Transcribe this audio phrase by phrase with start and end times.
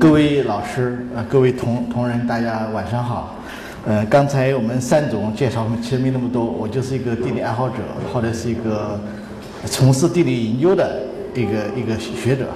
[0.00, 3.34] 各位老师，呃，各位同同仁，大家晚上好。
[3.84, 7.78] 呃，刚才我们三总介绍，其实没那么多，我就是一个地理爱好者，
[8.12, 8.96] 或者是一个
[9.64, 11.00] 从事地理研究的
[11.34, 12.46] 一个一个学者。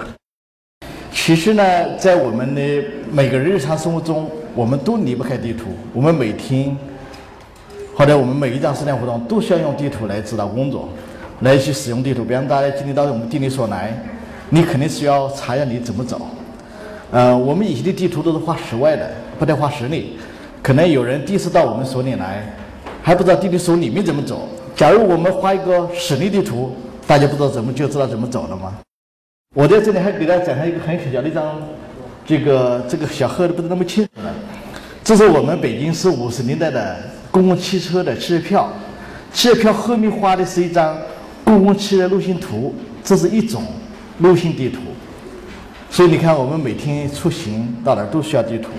[1.11, 1.63] 其实呢，
[1.99, 2.63] 在我们的
[3.11, 5.71] 每个日常生活中，我们都离不开地图。
[5.93, 6.77] 我们每天
[7.97, 10.89] 或者我们每一张实践活动，都需要用地图来指导工作，
[11.41, 12.25] 来去使用地图。
[12.25, 14.01] 比方大家今天到我们地理所来，
[14.49, 16.21] 你肯定需要查一下你怎么走。
[17.13, 20.07] 呃，我们以前的地图都是画室外的，不带画室内。
[20.63, 22.43] 可能有人第一次到我们所里来，
[23.03, 24.49] 还不知道地理所里面怎么走。
[24.75, 26.75] 假如我们画一个室内地图，
[27.07, 28.79] 大家不知道怎么就知道怎么走了吗？
[29.55, 31.61] 我在这里还给大家展示一个很小的一张，
[32.25, 34.35] 这个这个小盒子不是那么清楚了。
[35.05, 36.97] 这是我们北京市五十年代的
[37.31, 38.73] 公共汽车的汽车票，
[39.35, 40.97] 汽车票后面画的是一张
[41.45, 43.63] 公共汽车路线图，这是一种
[44.21, 44.79] 路线地图。
[45.93, 48.71] 所以你看，我们每天出行到哪儿都需要地图。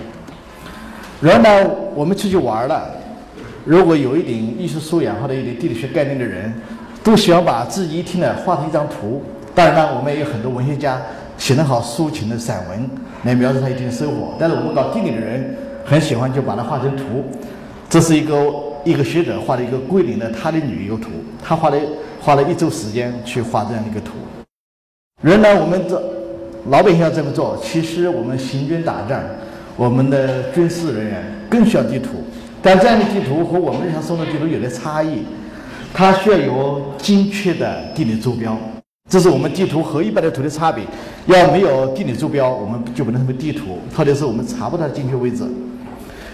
[1.20, 2.90] 然后呢，我们出去玩了，
[3.64, 6.52] 如果有一点艺术素养或者一点地理学概念的人，
[7.04, 9.22] 都喜欢把自己一天呢画成一张图。
[9.54, 11.00] 当然呢，我们也有很多文学家
[11.38, 12.90] 写得好抒情的散文
[13.22, 14.34] 来描述他一天的生活。
[14.36, 17.24] 但是我们搞地理的人很喜欢就把它画成图。
[17.88, 21.78] 这是一个一个学者画的一个桂林的他的旅游图，他花了
[22.20, 24.14] 花了一周时间去画这样的一个图。
[25.22, 26.02] 原来，我们这。
[26.70, 29.20] 老百姓要这么做，其实我们行军打仗，
[29.76, 32.24] 我们的军事人员更需要地图。
[32.62, 35.24] 但这样的地图和我们日常生活的地图有点差异，
[35.92, 38.56] 它需要有精确的地理坐标，
[39.10, 40.82] 这是我们地图和一般的图的差别。
[41.26, 45.44] 要没有地理坐标，我们就不能成为地图，或者是我们查不到精确位置。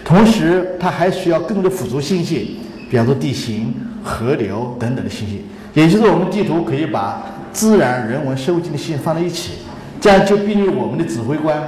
[0.05, 2.57] 同时，它还需要更多的辅助信息，
[2.89, 5.43] 比方说地形、河流等等的信息。
[5.73, 7.21] 也就是我们地图可以把
[7.51, 9.55] 自然、人文、社会性的信息放在一起。
[10.01, 11.61] 这样就便于我们的指挥官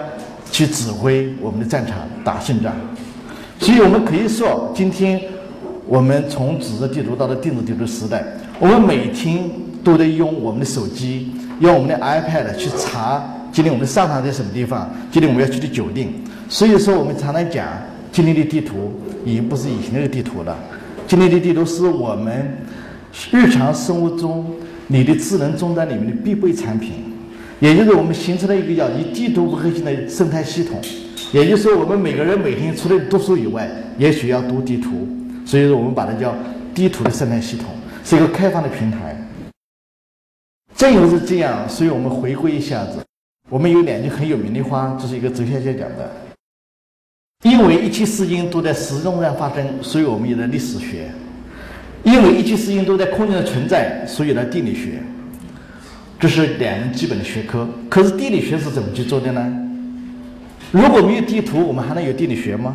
[0.51, 2.73] 去指挥我们的战场打胜仗。
[3.59, 5.21] 所以我们可以说，今天
[5.87, 8.23] 我们从纸质地图到了电子地图时代，
[8.59, 9.47] 我们每天
[9.83, 16.11] 都得用我们的手机、用我们的 iPad 去查今天我们的商场在什么地方，今天我们要去的酒店。
[16.49, 17.67] 所以说，我们常常讲，
[18.11, 20.57] 今天的地图已经不是以前那个地图了。
[21.07, 22.57] 今天的地图是我们
[23.31, 24.43] 日常生活中
[24.87, 27.12] 你的智能终端里面的必备产品。
[27.63, 30.81] 也就是我们形成了一个叫以地图为核心的生态系统，
[31.31, 35.07] 也就是说，我们每个人每天除了读书以外，也许要读地图，
[35.45, 36.35] 所以说我们把它叫
[36.75, 37.67] 地图的生态系统，
[38.03, 39.17] 是一个开放的平台。
[40.75, 42.97] 正因为是这样，所以我们回顾一下子，
[43.49, 46.11] 我们有两句很有名的话，这是一个哲学家讲的：
[47.43, 51.05] 因为一切事情都在时钟上发生，所以我们有了历史学；
[52.03, 55.01] 因为一切事情都在空间上存在，所以有了地理学。
[56.23, 59.45] 这是两人基本的学科，可是地理学是怎么去做的呢？
[60.71, 62.73] 如果没有地图，我们还能有地理学吗？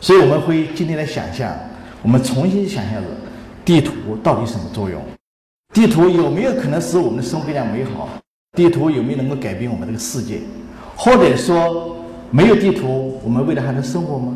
[0.00, 1.54] 所以我们会今天来想象，
[2.00, 3.08] 我们重新想象着
[3.62, 5.02] 地图到底什么作用？
[5.74, 8.08] 地图有没有可能使我们的生活更加美好？
[8.56, 10.38] 地图有没有能够改变我们这个世界？
[10.96, 11.94] 或者说，
[12.30, 14.32] 没有地图，我们未来还能生活吗？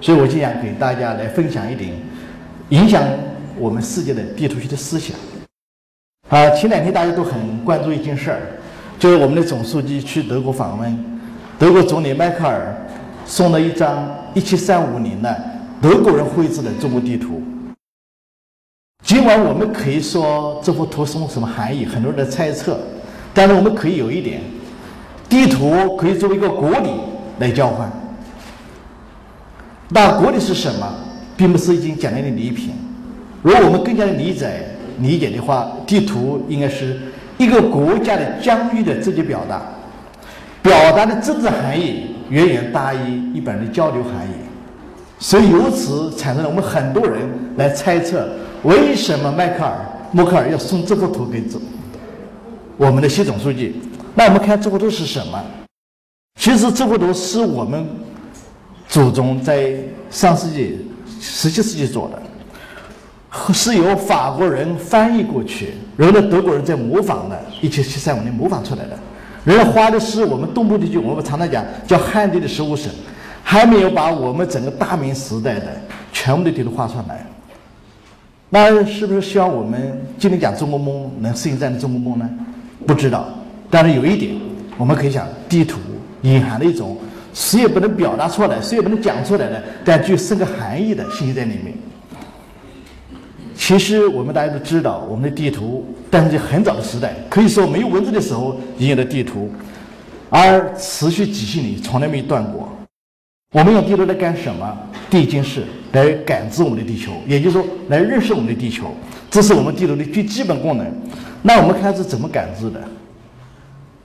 [0.00, 1.90] 所以我就想给大家来分享一点
[2.68, 3.02] 影响
[3.58, 5.16] 我们世界的地图学的思想。
[6.28, 8.40] 啊，前两天大家都很关注一件事儿，
[8.98, 11.20] 就是我们的总书记去德国访问，
[11.56, 12.76] 德国总理迈克尔
[13.24, 15.40] 送了一张1735年的
[15.80, 17.40] 德国人绘制的中国地图。
[19.04, 22.76] 尽管我们可以说这幅图送什么含义，很多人在猜测，
[23.32, 24.40] 但是我们可以有一点，
[25.28, 26.90] 地图可以作为一个国礼
[27.38, 27.88] 来交换。
[29.90, 30.92] 那国礼是什么，
[31.36, 32.72] 并不是一件简单的礼品。
[33.42, 34.70] 如果我们更加的理解。
[34.98, 36.98] 理解的话，地图应该是
[37.38, 39.62] 一个国家的疆域的直接表达，
[40.62, 44.32] 表达的政治含义远远大于一般的交流含义，
[45.18, 48.28] 所以由此产生了我们很多人来猜测，
[48.62, 49.78] 为什么迈克尔
[50.12, 51.60] 默克尔要送这幅图给总
[52.76, 53.74] 我们的习总书记？
[54.14, 55.42] 那我们看这幅图是什么？
[56.40, 57.86] 其实这幅图是我们
[58.88, 59.74] 祖宗在
[60.10, 60.86] 上世纪
[61.20, 62.22] 十七世纪做的。
[63.52, 68.98] 是由法国人翻译过去，然后呢，德国人在模仿的，一七七三五年模仿出来的。
[69.44, 72.90] 然后画的是我们东部地区，我们常常讲叫汉地的十五省，
[73.42, 75.66] 还没有把我们整个大明时代的
[76.12, 77.24] 全部的地图画出来。
[78.48, 82.28] 那是不是希望我们今天讲中国梦能实现这样的中国梦呢？
[82.86, 83.28] 不知道。
[83.70, 84.34] 但是有一点，
[84.76, 85.78] 我们可以想，地图
[86.22, 86.96] 隐含的一种
[87.34, 91.74] 谁也不能表达出来，谁也不能讲出来的，但具有深刻含义的信息在里面。
[93.56, 99.50] 其实我们大家都知道，我们的地图，但是在很早的时代，可以说没有文字的时候，已经有了地图。
[100.28, 102.68] 而持续几千年从来没断过。
[103.52, 104.76] 我们用地图来干什么？
[105.08, 105.62] 第一件事
[105.92, 108.88] 来感知我们的地球，也就是说来认识我们的地球，
[109.30, 110.86] 这是我们地图的最基本功能。
[111.42, 112.80] 那我们看是怎么感知的？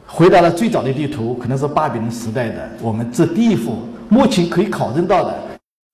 [0.05, 2.69] 回到了最早的地图，可能是巴比伦时代的。
[2.81, 3.77] 我们这第一幅
[4.09, 5.33] 目前可以考证到的，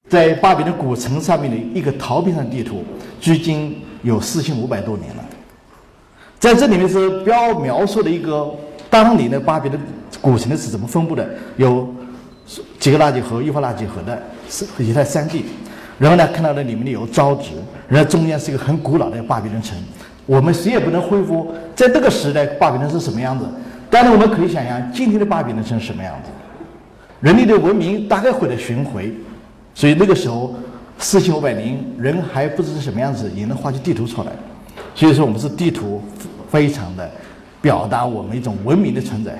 [0.09, 2.83] 在巴比伦古城上面的一个陶片上地图，
[3.19, 5.23] 距今有四千五百多年了。
[6.39, 8.49] 在这里面是标描述的一个
[8.89, 9.81] 当年的巴比伦
[10.21, 11.27] 古城的是怎么分布的，
[11.57, 11.93] 有
[12.79, 15.45] 几个垃圾河、一发垃圾河的是一带山地。
[15.99, 17.45] 然后呢，看到的里面有沼泽，
[17.87, 19.75] 然后中间是一个很古老的巴比伦城。
[20.27, 23.45] 我们谁也不能恢复在这个时代巴比伦是什么样子。
[23.89, 26.29] 但是我们可以想象，今天的巴比伦城是什么样子？
[27.19, 29.11] 人类的文明大概会在巡回，
[29.77, 30.55] 所以那个时候
[30.97, 34.31] 四千五百年，人还不知是什么样子，也能画出地图出来。
[34.95, 36.01] 所以说，我们是地图
[36.49, 37.07] 非常的
[37.61, 39.37] 表达我们一种文明的存在。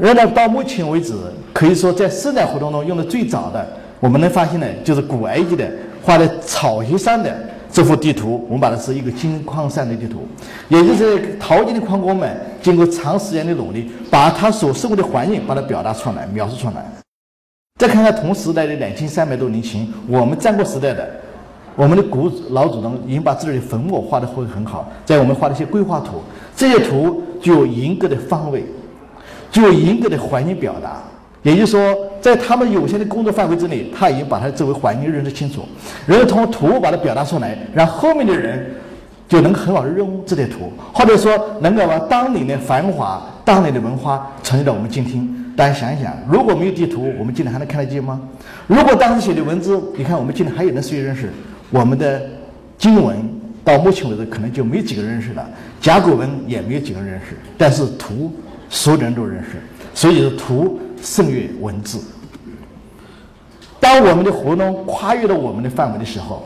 [0.00, 1.12] 然后到目前为止，
[1.52, 3.68] 可以说在生产活动中用的最早的，
[4.00, 5.70] 我们能发现的，就是古埃及的
[6.02, 7.30] 画在草席上的。
[7.70, 10.26] 这幅地图，我们把它是一个金矿上的地图，
[10.68, 16.86] 也就是淘金的矿工们经过长时间的努力，把他所生活的环境把它表达出来、描述出来。
[17.76, 21.10] 再看看同时代的两千三百多年前，我们战国时代的
[21.74, 26.22] 我们的古老祖宗已经把自己的坟墓画的会很好，在我们画的一些规划图，
[26.54, 28.64] 这些图具有严格的方位，
[29.50, 31.02] 具有严格的环境表达。
[31.42, 35.62] 也就是说，在他们有限的工作范围之内，他已经把他周围环境认识清楚，
[36.06, 38.72] 然后通过图把它表达出来，让后面的人
[39.28, 45.28] 就能很好的用这些图，或者说能够把当年的繁华、当年的文化传递到我们今天。
[45.56, 48.20] 大家想一想，如果没有地图，我们今天还能看得见吗？
[48.66, 51.30] 如果当时写的文字，你看我们今天还有人谁认识？
[51.70, 52.22] 我们的
[52.76, 53.16] 经文
[53.64, 55.48] 到目前为止可能就没几个人认识了，
[55.80, 58.32] 甲骨文也没有几个人认识，但是图
[58.68, 59.62] 所有人都认识，
[59.94, 60.78] 所以是图。
[61.02, 62.00] 胜于文字。
[63.78, 66.42] 当我们的活动跨越了我们的范围的时候，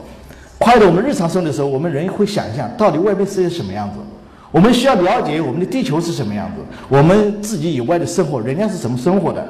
[0.58, 4.00] 跨越了我们日常生活的时候，我们人会想象到底外面世界是什么样子。
[4.50, 9.46] 我们需要了解我们的地球是什么样子，我们自己以外的生活，人家是怎么生活的。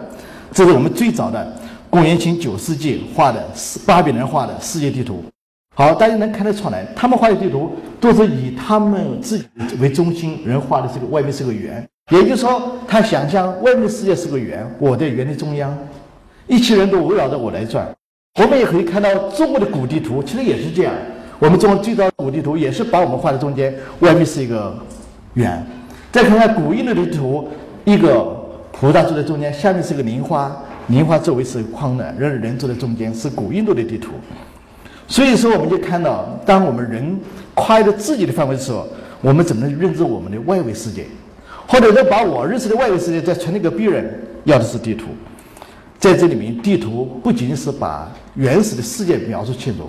[0.53, 1.57] 这是我们最早的
[1.89, 3.47] 公元前九世纪画的
[3.87, 5.23] 巴比伦画的世界地图。
[5.77, 9.47] 好，大家能看得出来，他们画的地图都是以他们自己
[9.81, 11.87] 为中心，人画的这个外面是个圆。
[12.11, 15.77] 也就是说，他想象外面的世界是个圆，我在圆的中央，
[16.49, 17.87] 一群人都围绕着我来转。
[18.41, 20.93] 我们也可以看到中国的古地图，其实也是这样。
[21.39, 24.77] 我们中国最早古地图也是把我们画在中间，外面是一个
[25.35, 25.65] 圆。
[26.11, 27.49] 再看看古印度的地图，
[27.85, 28.25] 一个
[28.73, 30.51] 菩萨坐在中间，下面是个莲花，
[30.89, 34.13] 莲花周围是框的，人人坐在中间，是古印度的地图。
[35.07, 37.19] 所以说，我们就看到，当我们人
[37.55, 38.89] 跨越了自己的范围的时候，
[39.21, 41.07] 我们怎么能认知我们的外围世界？
[41.69, 44.13] 或者说，把我认识的外围世界再传递给别人，
[44.43, 45.07] 要的是地图。
[45.99, 49.89] 在这里面，地图不仅是把原始的世界描述清楚，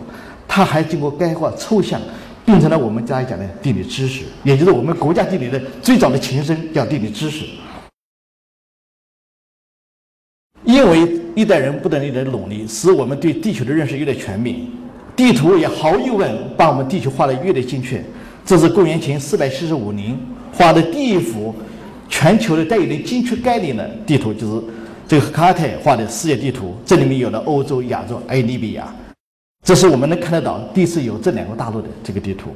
[0.60, 2.02] 它还经过概括、抽象，
[2.44, 7.46] 变成了我们家讲的地理知识，也就是我们国家地理的最早的前身，叫地理知识。
[10.66, 14.58] 因为一代人不断的努力，使我们对地球的认识越来越全面，
[15.16, 18.04] 地图也毫无疑问把我们地球画得越来越精确。
[18.46, 20.20] 这是公元前四百七十五年
[20.52, 21.56] 画的第一幅。
[22.10, 24.64] 全球的带有点精确概念的地图，就是
[25.08, 26.76] 这个卡特画的世界地图。
[26.86, 28.94] 这里面有了欧洲、亚洲、埃利比亚，
[29.64, 32.50] 这是我们能看得到第一次有这两个大陆的这个地图。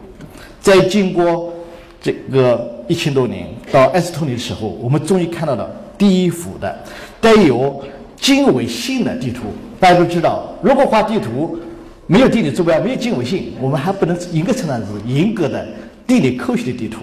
[0.60, 1.54] 在经过
[2.02, 6.76] 这个一千多年到埃斯托尼的时候，我们终于看到了第一幅的
[7.22, 7.84] 带有
[8.16, 9.44] 经纬线的地图。
[9.80, 11.60] 大家都知道，如果画地图
[12.08, 15.68] 没有地理坐标、没有经纬线，我们还不能严格称它是严格的
[16.08, 17.02] 地理科学的地图。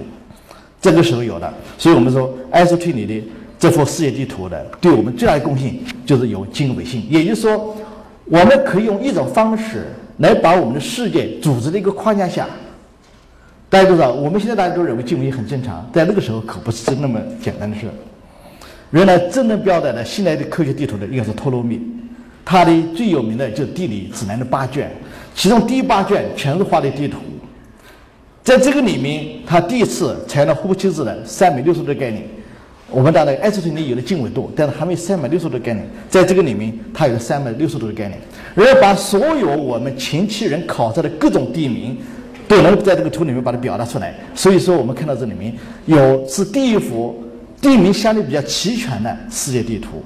[0.80, 3.22] 这个时候有的，所以我们说埃斯托尼的
[3.58, 7.76] 这幅世界地图的，对我们最大的贡献就是有经纬线，也就是说，
[8.30, 12.46] 我们可以用一种方式来把我们的世界组织在一个框架下。
[13.68, 17.86] 大家都知道，我们现在大家都认为经纬很正常，在那个时候可不是那么简单的事。
[18.92, 21.80] 原来真正表达的现代的科学地图的应该是托勒密，
[22.44, 24.90] 他的最有名的就是地理指南的八卷，
[25.34, 27.18] 其中第八卷全是画的地图。
[28.44, 32.22] 在这个里面，他第一次采用了呼吸式的三百六十度的概念。
[32.90, 35.86] 我们当然，埃斯托尼有了经纬度，但是还没三百六十度的概念。
[36.08, 38.18] 在这个里面，它有了三百六十度的概念，
[38.54, 41.96] 然后把所有我们前期人考察的各种地名，
[42.48, 44.14] 都能在这个图里面把它表达出来。
[44.34, 45.54] 所以说，我们看到这里面
[45.86, 47.22] 有是第一幅
[47.60, 50.02] 地名相对比较齐全的世界地图。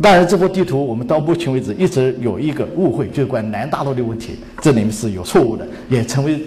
[0.00, 6.40] 当然，这幅地图我们到目前为止一直有一个误会，就是关于南大陆的问题，这里面是有错误的，也成为。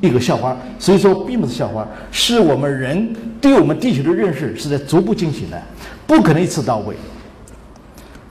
[0.00, 0.56] 一个校花。
[0.78, 5.62] 所以说，并不是校花，是我们人对我们地球的认识是在逐步进行的，
[6.06, 6.94] 不可能一次到位。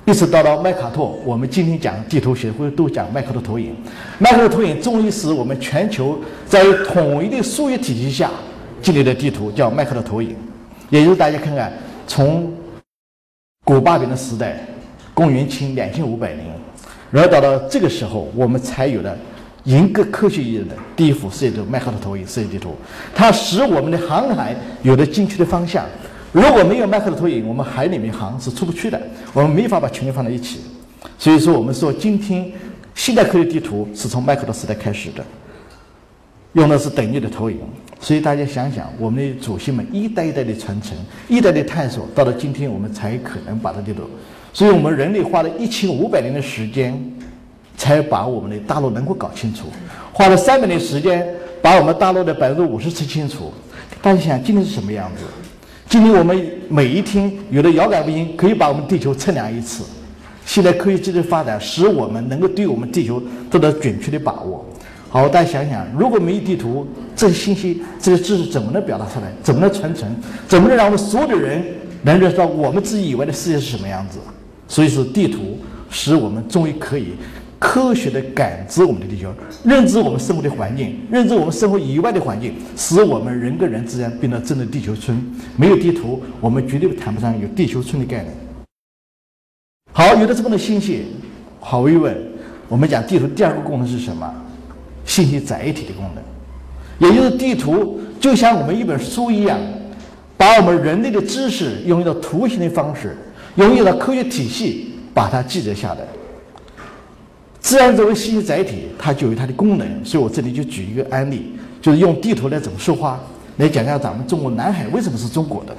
[0.05, 3.75] 一直到了麦卡托，我们今天讲地图协会都讲麦卡托投影。
[4.17, 8.31] 麦卡托投影终于使我们全球在统一的数学体系下
[8.81, 10.35] 建立的地图，叫麦卡托投影。
[10.89, 11.71] 也就是大家看看，
[12.07, 12.51] 从
[13.63, 14.65] 古巴比伦时代，
[15.13, 16.47] 公元前两千五百年，
[17.11, 19.15] 然后到了这个时候，我们才有了
[19.65, 22.75] 严格科学意义的第一幅世界图——麦卡托投影世界地图。
[23.13, 25.85] 它使我们的航海有了精确的方向。
[26.31, 29.01] 如果没有麦克的投影，我们海里面航是出不去的，
[29.33, 30.59] 我们没法把全球放在一起。
[31.17, 32.49] 所以说，我们说今天
[32.95, 35.23] 现代科学地图是从麦克的时代开始的，
[36.53, 37.57] 用的是等距的投影。
[37.99, 40.95] 所以大家想想，我们的祖先们一代一代的传承，
[41.27, 44.03] 一代的探索，到了今天我们才可能把它地图。
[44.53, 46.93] 所以我们人类花了一千五百年的时间，
[47.79, 49.67] 才把我们的大陆能够搞清楚，
[50.11, 51.25] 花了三百年时间
[51.61, 53.53] 把我们大陆的百分之五十测清楚。
[54.01, 55.23] 大家想，今天是什么样子？
[55.87, 59.85] 今天我们每一天有了遥感卫星，可以把我们地球测量一次。
[60.45, 64.65] 现在科学技术发展，使我们能够对我们地球做到准确的把握。
[65.07, 69.31] 好，大家想想，如果没有地图，这些信息、这些知识怎么能表达出来？
[69.41, 70.13] 怎么能传承？
[70.49, 71.63] 怎么能让我们所有的人
[72.01, 74.19] 能认识到我们自己以外的世界是什么样子？
[74.67, 75.57] 所以说，地图
[75.89, 77.13] 使我们终于可以。
[77.59, 79.33] 科学的感知我们的地球，
[79.65, 85.21] 认知我们生活的环境，认知我们生活以外的环境，使我们人跟人之间变得真的地球村。
[85.57, 88.33] 没有地图，我们绝对谈不上有地球村的概念。
[89.91, 91.07] 好，有了这么多信息，
[91.59, 92.17] 毫无疑问，
[92.69, 94.33] 我们讲地图第二个功能是什么？
[95.03, 99.59] 信息载体的功能，也就是地图就像我们一本书一样，
[100.37, 103.17] 把我们人类的知识用一种图形的方式，
[103.55, 106.01] 用一种科学体系把它记载下来。
[107.59, 113.19] 自然作为信息载体，它就有它的功能，所以我这里就举一个案例，就是用地图来怎么说话，
[113.57, 115.75] 来讲讲咱们中国南海为什么是中国的。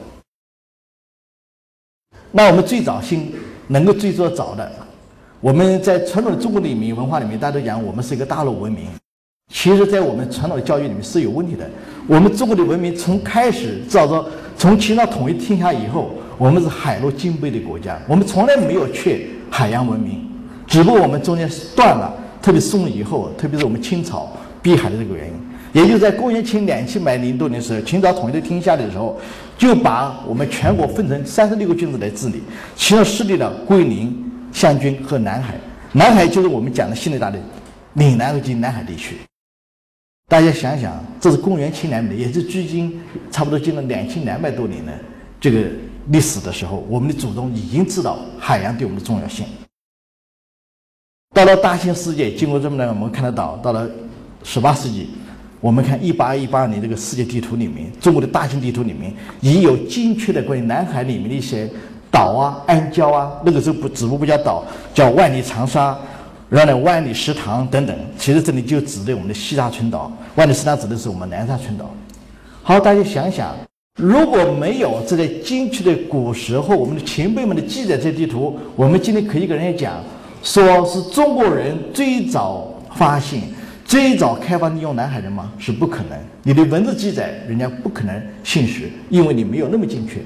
[2.30, 3.26] 那我们最早先
[3.66, 4.70] 能够最早找的，
[5.40, 8.84] 我们在传统的中国里面文化里面，大家都讲我们是一个大陆文明，
[9.52, 11.68] 其实，在我们传统的教育里面是有问题的。
[12.06, 20.29] 我们中国的文明从开始，至少说从秦朝统一天下以后，我们是海陆兼备的国家，我们从来没有缺海洋文明。
[20.70, 24.30] 只不过我们中间断了，特别宋以后，特别是我们清朝
[24.62, 25.34] 逼海的这个原因，
[25.72, 29.18] 也就在公元前两千百零多年的时候，秦朝统一的天下的时候，
[29.58, 32.40] 就把我们全国分成三十六个郡子来治理，
[32.76, 34.16] 其中设立了桂林、
[34.52, 35.54] 湘军和南海。
[35.92, 37.38] 南海就是我们讲的现代的
[37.94, 39.16] 岭南和及南海地区。
[40.28, 44.92] 大家想想，这是公元前两百年，也是距今差不多近了两千两百多年的
[45.40, 45.64] 这个
[46.10, 49.44] 历史的时候，我们的祖宗已经知道海洋对我们的重要性。
[51.40, 53.88] 到了大千世界，经过这么呢，我们看得到，到了
[54.44, 55.08] 十八世纪，
[55.58, 61.66] 我们看一八一八年这个世界地图里面，中国的大型地图里面已有精确的关于南海里面的一些
[62.10, 65.96] 岛啊、安礁啊，那个时候不，只不过不叫岛，叫万里长沙，
[66.50, 67.96] 然后呢万里石塘等等。
[68.18, 71.90] 其实这里就指的我们的西沙群岛，万里石塘指的是我们南沙群岛。
[72.62, 73.56] 好，大家想想，
[73.96, 79.94] 如果没有这些精确的古时候我们的前辈们的记载，这地图，我们今天可以跟人家讲。
[80.42, 83.42] 说是中国人最早发现、
[83.84, 85.52] 最早开发利用南海的吗？
[85.58, 86.18] 是不可能。
[86.42, 90.20] 你的文字记载，人家不可能信实，因为你没有那么精确。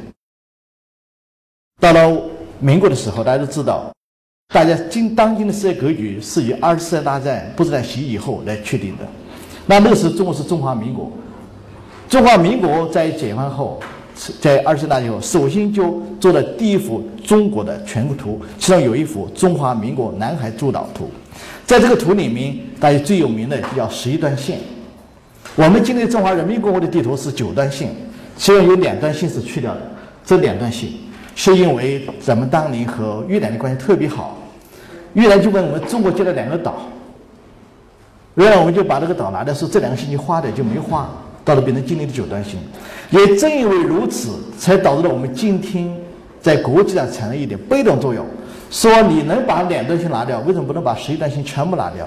[1.80, 2.23] 到了
[2.61, 3.92] 民国的时候，大家都知道，
[4.54, 9.04] 大家今当今的世界格局是以二次世界大战不战协议以后来确定的。
[9.66, 11.11] 那那个时候，中国是中华民国。
[12.09, 13.80] 中华民国在解放后。
[14.40, 21.11] 在二十大以后，首先就做了第一幅中国的全国图，其中有一幅中华民国南海诸岛图。
[21.66, 24.59] 在这个图里面，大家最有名的叫十一段线。
[25.57, 27.90] 我们今天中华人民共和国的地图是九段线，
[28.37, 29.81] 其中有两段线是去掉的。
[30.25, 30.90] 这两段线
[31.35, 34.38] 是因为咱们当年和越南的关系特别好，
[35.14, 36.87] 越南就问我们中国借了两个岛，
[38.35, 41.11] 然后我们就把这个岛拿掉，说这两个星期花的就没花。
[41.45, 42.54] 到了变成今天的九段线，
[43.11, 45.95] 也正因为如此，才导致了我们今天
[46.44, 48.22] 在国际上产生一点被动作用。
[48.70, 52.06] 说你能把两段线拿掉，为什么不能把十一段线全部拿掉？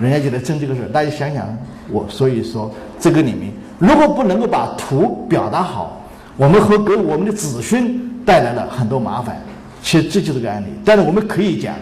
[0.00, 1.56] 人家就在争这个事大家想想，
[1.88, 6.04] 我所以说这个里面，如果不能够把图表达好，
[6.36, 9.40] 我们和给我们的子孙带来了很多麻烦。
[9.80, 10.66] 其实这就是个案例。
[10.84, 11.76] 但是我们可以讲，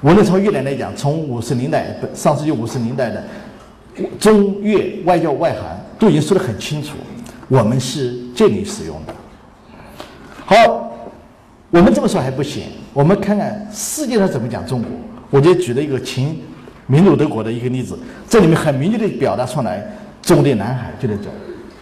[0.00, 3.22] 无论从越南来讲，从五十年代上世纪五十年代的。
[4.18, 6.94] 中越外交外涵都已经说得很清楚，
[7.48, 9.14] 我们是这里使用的。
[10.50, 10.92] 好，
[11.70, 14.90] 我们这么说还不行，我们看看世界上怎么讲中国。
[15.30, 16.34] 我就举了一个前
[16.88, 17.96] 民主德国的一个例子，
[18.28, 19.80] 这里面很明确的表达出来，
[20.20, 21.30] 中国的南海就在这，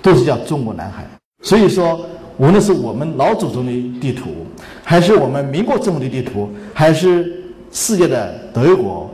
[0.02, 1.02] 都是叫中国南海。
[1.42, 1.98] 所以说，
[2.36, 4.46] 无论是我们老祖宗的地图，
[4.84, 9.10] 还是我们民国政府的地图，还是世界的德国，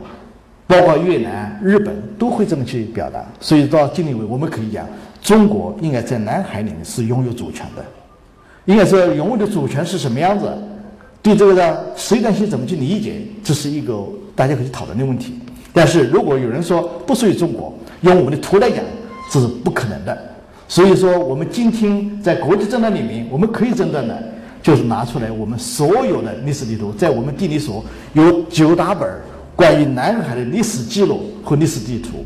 [0.67, 3.25] 包括越南、日本，都会这么去表达。
[3.39, 4.85] 所以到今天为止，我们可以讲，
[5.21, 7.85] 中国应该在南海里面是拥有主权的。
[8.65, 10.51] 应该说，拥有的主权是什么样子？
[11.21, 14.03] 对这个的实际性怎么去理解，这是一个
[14.35, 15.33] 大家可以讨论的问题。
[15.73, 18.83] 但是如果有人说不属于中国，用我们的图来讲，
[19.31, 20.17] 这是不可能的。
[20.67, 24.23] 所以说，我们今天在国际争端里面，我们可以争端的，
[24.61, 29.09] 就是拿出来我们所有的历史地图，在我们地理所有九大本
[29.55, 32.25] 关于南海的历史记录和历史地图，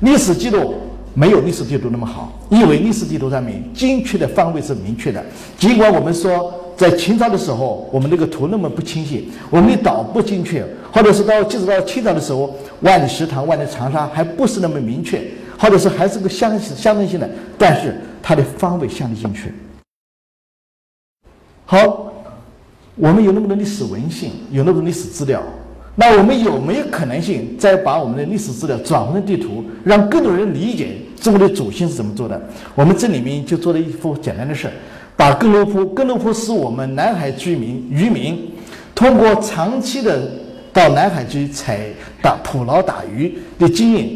[0.00, 0.74] 历史记录。
[1.18, 5.24] 没有历史地图那么好，因为历史地图上面精确的方位是明确的。
[5.56, 15.22] 尽管我们说在秦朝的时候，我们那个图那么不清晰，我们的岛不精确，或者是到即使到清朝的时候，万里石塘、万里长沙还不是那么明确，
[15.58, 19.50] 或者是还是个相相对性的，但是它的方位相对精确。
[21.64, 22.12] 好，
[22.94, 25.42] 我们有那么多历史文献，有那么多历史资料。
[25.98, 32.40] 那我们有没有可能性再把我们的历史资料转换成地图，让更多人理解中国的祖先是怎么做的？
[32.74, 34.70] 我们这里面就做了一幅简单的事，
[35.16, 38.50] 把更多坡，更多坡是我们南海居民渔民
[38.94, 40.30] 通过长期的
[40.72, 41.88] 到南海去采
[42.22, 44.08] 打捕捞打鱼的经验，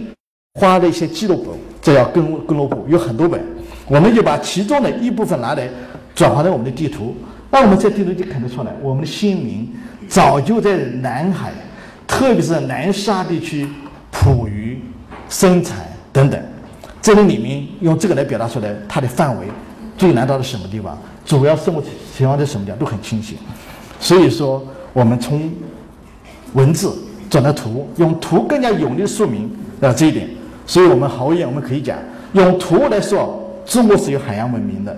[0.61, 3.41] 花的一些记录本，这叫更更多坡，有很多本，
[3.89, 5.69] 我们就把其中的一部分拿来
[6.15, 7.15] 转化成我们的地图，
[7.51, 9.69] 那我们在地图就看得出来，我们的先民
[10.09, 11.51] 早就在南海。
[12.07, 13.69] 特别是南沙地区
[14.11, 14.83] 捕鱼、
[15.29, 15.77] 生产
[16.13, 16.43] 等等，
[17.03, 19.47] 这个里面用这个来表达出来，它的范围
[19.97, 21.83] 最南到的什么地方，主要生活
[22.17, 23.39] 情况在什么地方都很清晰。
[23.99, 25.51] 所以说，我们从
[26.55, 26.93] 文字
[27.29, 30.29] 转到图，用图更加有力的说明啊这一点。
[30.67, 31.97] 所以我们毫无疑问，我们可以讲，
[32.33, 34.97] 用图来说，中国是有海洋文明的。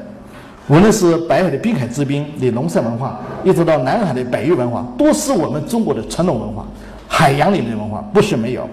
[0.68, 6.66] 无论是北海的滨海之滨的龙山文化，一直到南海的百越文化，都是我们中国的传统文化。
[7.08, 8.68] 海洋里面的文化不是没有，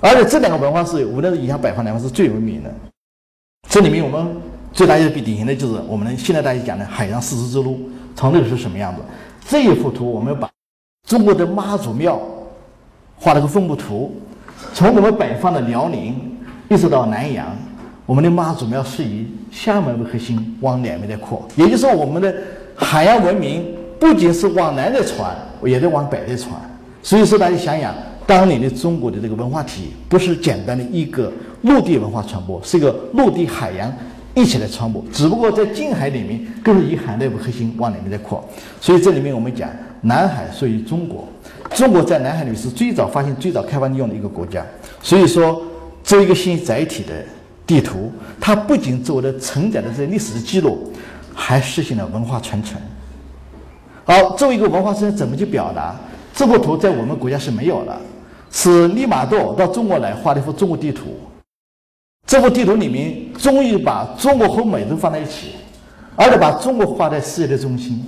[0.00, 2.70] 而且这两个文化是无论是影响北方南方是最文明的。
[3.68, 4.26] 这里面我们
[4.72, 9.00] 最大一个典型的就是我们现在大家讲的海洋丝绸之路，从那个是什么样子？
[9.46, 10.48] 这一幅图我们把
[11.06, 12.20] 中国的妈祖庙
[13.16, 14.14] 画了个分布图，
[14.72, 16.36] 从我们北方的辽宁
[16.68, 17.46] 一直到南洋，
[18.06, 22.34] 我们的妈祖庙是以厦门为核心往两边在扩，也就是说我们的
[22.74, 26.54] 海洋文明不仅是往南在传，也在往北在传。
[27.02, 27.94] 所以说，大家想想，
[28.30, 33.92] 当年的中国的这个文化体不是简单的一个陆地文化传播，是一个陆地海洋
[34.36, 35.04] 一起来传播。
[35.12, 38.48] 只不过在近海里面，更是以海内为核心往里面在扩。
[38.80, 39.68] 所以这里面我们讲，
[40.02, 41.26] 南海属于中国，
[41.74, 44.64] 中国在南海里面是最早发现、最早开发利用的一个国家。
[45.02, 45.60] 所以说，
[46.04, 47.12] 作为一个新载体的
[47.66, 50.92] 地图，它不仅作为了承载的这些历史的记录，
[51.34, 52.80] 还实现了文化传承。
[54.04, 55.96] 好，作为一个文化传承，怎么去表达？
[56.32, 58.00] 这幅图在我们国家是没有的，
[58.50, 61.16] 是利玛窦到中国来画了一幅中国地图。
[62.26, 65.54] 这幅地图里面终于把中国和美洲放在一起，
[66.14, 68.04] 而且把中国画在世界的中心。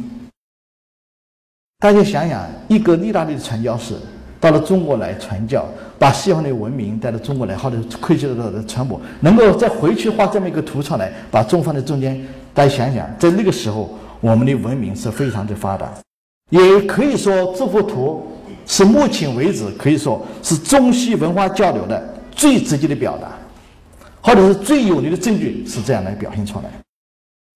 [1.79, 3.97] 大家想想，一个意大利的传教士
[4.39, 5.67] 到了中国来传教，
[5.99, 12.25] 把西方的文明带到中国来，或者科技的传播，能够再回去画这么一个图出来，把中放在中间。
[12.55, 15.93] 大家想想，在那个时候，我们的文明是非常的发达。
[16.51, 18.25] 也可以说，这幅图
[18.67, 23.29] 是目前为止可以说是中西文化交流的最直接的表达，
[24.21, 26.65] 或者是最有力的证据，是这样来表现出来。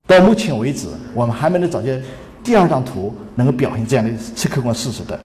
[0.06, 2.02] 到目前为止，我们还没能找见
[2.44, 4.12] 第二张图能够表现这样的
[4.48, 5.18] 客观事实的。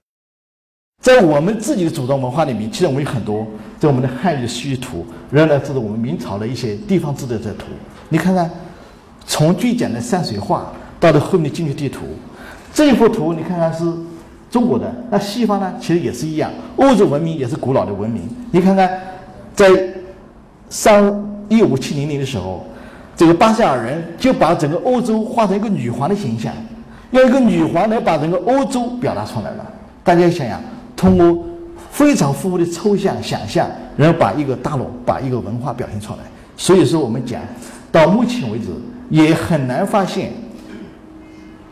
[1.02, 3.46] 在我们自己的祖宗文化里面，其实我们有很多，
[3.80, 7.65] 在我们的汉语西域图，仍然是我们明朝的一些地方志的这图。
[8.10, 8.50] 你看看，
[9.26, 12.06] 从最简单的山水画，到了后面的经济地图。
[12.74, 13.84] 这一幅图，你看看是
[14.52, 15.74] 中国的，那西方呢？
[15.80, 18.22] 其实也是一样，欧洲文明也是古老的文明。
[18.52, 19.00] 你看看，
[19.56, 19.66] 在
[20.70, 22.66] 上一五七零年的时候，
[23.16, 26.52] 这个巴塞尔人就把整个欧洲画成一个女皇的形象，
[27.12, 29.66] 用一个女皇来把整个欧洲表达出来了。
[30.04, 30.60] 大家想想，
[30.98, 31.46] 通过
[31.90, 36.20] 非常丰富的抽象想象，然后把一个大陆、把一个文化表现出来。
[36.58, 37.42] 所以说，我们讲
[37.90, 38.66] 到目前为止，
[39.10, 40.34] 也很难发现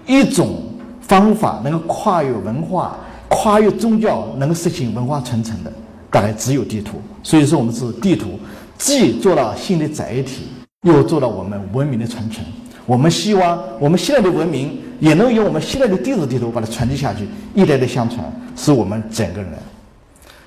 [0.07, 0.63] 一种。
[1.09, 2.95] 方法能够跨越文化、
[3.27, 5.73] 跨越宗教，能够实现文化传承的，
[6.11, 7.01] 大概只有地图。
[7.23, 8.39] 所以说，我们是地图，
[8.77, 10.43] 既做了新的载体，
[10.83, 12.45] 又做了我们文明的传承。
[12.85, 18.23] 我们希望我们现在的文明也能用我们现在的地质地图把它传递下去，一代代相传，
[18.55, 19.51] 是我们整个人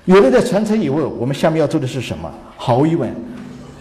[0.05, 2.31] 有了这传承以后，我们下面要做的是什么？
[2.55, 3.13] 毫无疑问，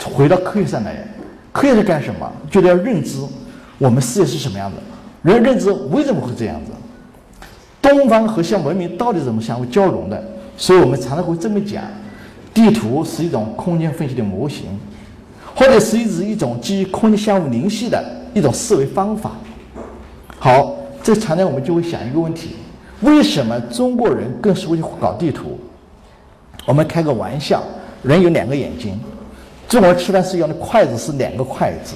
[0.01, 1.07] 回到科学上来，
[1.53, 2.29] 科学是干什么？
[2.51, 3.21] 就是要认知
[3.79, 4.77] 我们世界是什么样子，
[5.23, 6.72] 人认知为什么会这样子，
[7.83, 10.23] 东方和西方文明到底怎么相互交融的？
[10.57, 11.83] 所以我们常常会这么讲：
[12.55, 14.66] 地图是一种空间分析的模型，
[15.55, 19.33] 或者是一种基于空间相互联系的一种思维方法。
[20.38, 22.57] 好，这常常我们就会想一个问题：
[23.01, 25.59] 为什么中国人更适合去搞地图？
[26.64, 27.61] 我们开个玩笑，
[28.03, 29.01] 人有两个眼睛，
[29.68, 31.95] 中国人吃饭是用的筷子是两个筷子，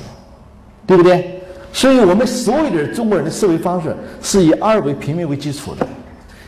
[0.85, 1.41] 对不对？
[1.77, 5.87] 所以我们所有的中国人的思维方式是以二维平面为基础的。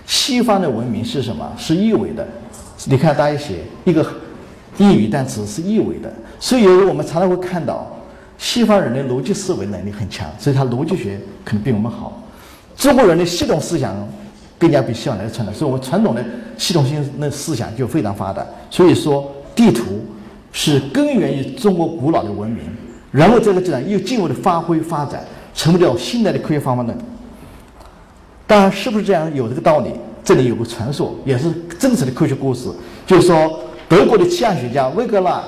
[0.07, 1.53] 西方的文明是什么？
[1.59, 2.27] 是一维的。
[2.87, 4.03] 你看大家写一个
[4.79, 6.11] 英语单词是一维的，
[6.41, 7.95] 所以我们常常会看到
[8.39, 12.23] 西方人的逻辑思维能力很强，所以他逻辑学可能比我们好。
[12.75, 13.95] 中国人的系统思想。
[14.61, 16.25] 更加比西方来的传统，所以我们传统的
[16.57, 18.45] 系统性的思想就非常发达。
[18.69, 20.05] 所以说，地图
[20.51, 22.65] 是根源于中国古老的文明，
[23.11, 26.97] 然后这个自然又进一步的发挥发展，成为了现代的科学方法论。
[28.47, 29.91] 当然，是不是这样有这个道理？
[30.25, 32.69] 这里有个传说，也是真实的科学故事，
[33.07, 35.43] 就是说，德国的气象学家魏格纳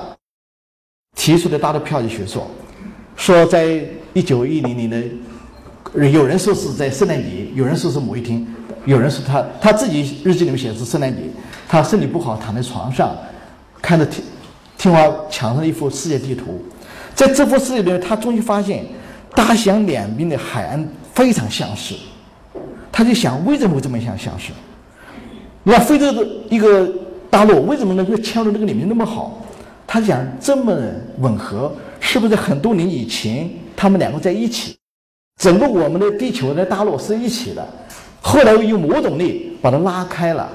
[1.15, 2.47] 提出的大陆漂移学说，
[3.15, 8.43] 说在一九一零年的，有人说是在圣诞节，有人说是某一天。
[8.85, 11.21] 有人说他他自己日记里面写的是圣诞节，
[11.67, 13.15] 他身体不好，躺在床上，
[13.79, 14.23] 看着天
[14.79, 16.59] 天花墙上的一幅世界地图，
[17.15, 18.85] 在这幅世界里面，他终于发现
[19.35, 21.95] 大西洋两边的海岸非常相似，
[22.91, 24.51] 他就想为什么会这么相相似？
[25.63, 26.91] 你看非洲的一个
[27.29, 29.39] 大陆为什么能够嵌入这个里面那么好？
[29.85, 30.75] 他想这么
[31.19, 34.75] 吻合，是不是很多年以前他们两个在一起？
[35.39, 37.67] 整个我们的地球的大陆是一起的。
[38.21, 40.47] 后来又用某种力把它拉开了，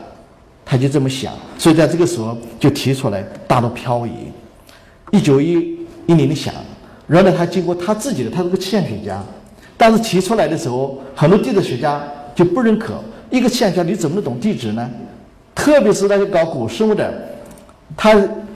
[0.65, 4.11] 他就这么想，所以在这个时候就提出来大陆漂移。
[5.11, 6.55] 一九一一年的想，
[7.07, 9.23] 然后呢，他经过他自己的，他是个气象学家，
[9.77, 12.03] 但是提出来的时候，很多地质学家
[12.35, 12.95] 就不认可。
[13.31, 14.89] 一个气象学家你怎么能懂地质呢？
[15.55, 17.13] 特别是那些搞古生物的，
[17.97, 18.13] 他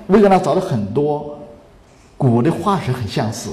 [0.09, 1.39] 为了他找了很多
[2.17, 3.51] 古的化石很相似，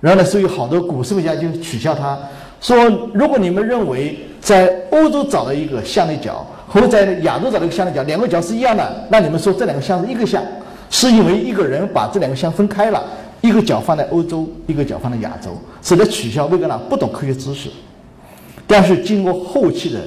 [0.00, 2.18] 然后呢，所以好多古生物学家就取笑他。
[2.60, 2.76] 说，
[3.14, 10.42] 如果你们认为在欧洲找到一个象的角和在亚洲找到一个象的角，两个角是一样的，那你们说这两个象是一个象，
[10.90, 13.02] 是因为一个人把这两个象分开了，
[13.40, 15.50] 一个脚放在欧洲，一个脚放在亚洲，
[15.82, 17.70] 使得取消维格纳不懂科学知识。
[18.66, 20.00] 但是经过后期的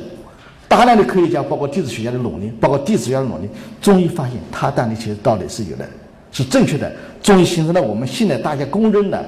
[0.67, 3.49] 大量的科学家，包括地质学家的努力，包括地质学家的努力，
[3.81, 5.85] 终于发现他当的其实道理是有的，
[6.31, 6.91] 是正确的，
[7.21, 9.23] 终于形成了我们现在大家公认的。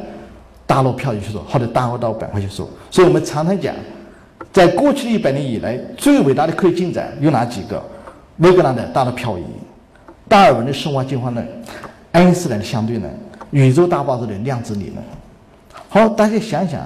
[0.68, 3.72] 大陆漂移学说或者大陆道板块学说，所以我们常常讲，
[4.52, 7.80] 在过去的一百年以来，最伟大的科学进展有哪几个？
[8.38, 9.44] 维格纳的大陆漂移，
[10.28, 11.48] 达尔文的生化进化论，
[12.12, 13.14] 爱因斯坦的相对论，
[13.64, 14.96] 宇宙大爆炸的量子理论。
[15.88, 16.82] 好，大家想想，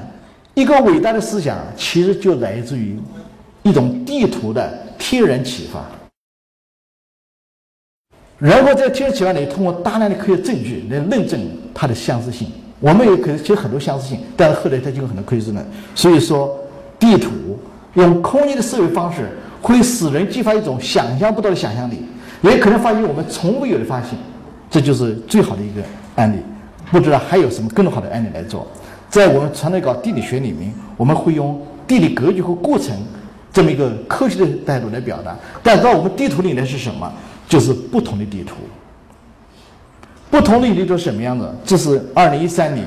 [0.53, 2.95] 一个伟大的思想其实就来自于
[3.63, 5.83] 一种地图的天然启发，
[8.37, 11.41] 然后在天然启发里通过大量的科学证据来论证
[11.73, 12.47] 它的相似性。
[12.79, 15.65] 我们也可能其实很多相似性，但是后来它就有很多窥视呢。
[15.95, 16.55] 所以说，
[16.99, 17.31] 地图
[17.95, 19.27] 用空间的思维方式，
[19.59, 22.03] 会使人激发一种想象不到的想象力，
[22.43, 24.11] 也可能发现我们从未有的发现。
[24.69, 25.81] 这就是最好的一个
[26.15, 26.39] 案例。
[26.91, 28.67] 不知道还有什么更好的案例来做？
[29.09, 32.95] 在我们传统搞地理学里面，我们会用地理格局和过程
[33.51, 35.35] 这么一个科学的态度来表达。
[35.63, 37.11] 但到我们地图里面是什么？
[37.47, 38.55] 就是不同的地图。
[40.29, 41.51] 不同的地图什么样子？
[41.65, 42.85] 这是二零一三年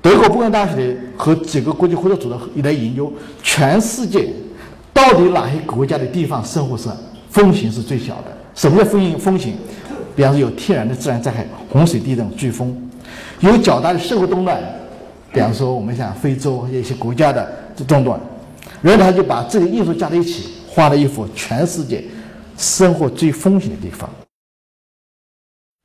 [0.00, 4.30] 德国工业大学的和几个国际合作组织来研究全世界
[4.94, 6.88] 到底哪些国家的地方生活是
[7.28, 8.34] 风险是最小的？
[8.54, 9.18] 什么叫风险？
[9.18, 9.52] 风险，
[10.16, 12.74] 比方说有天然的自然灾害，洪水、地震、飓风，
[13.40, 14.60] 有较大的社会动乱，
[15.32, 18.18] 比方说我们像非洲一些国家的这动乱，
[18.82, 22.04] 然后他就把这个因素加在一起，画了一幅全世界
[22.56, 24.08] 生活最风险的地方。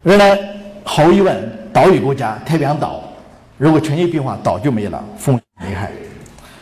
[0.04, 0.38] 原来。
[0.86, 1.38] 毫无疑问，
[1.72, 3.04] 岛屿国家太平洋岛，
[3.60, 5.92] 如果全球变化，岛就没了，风险厉害。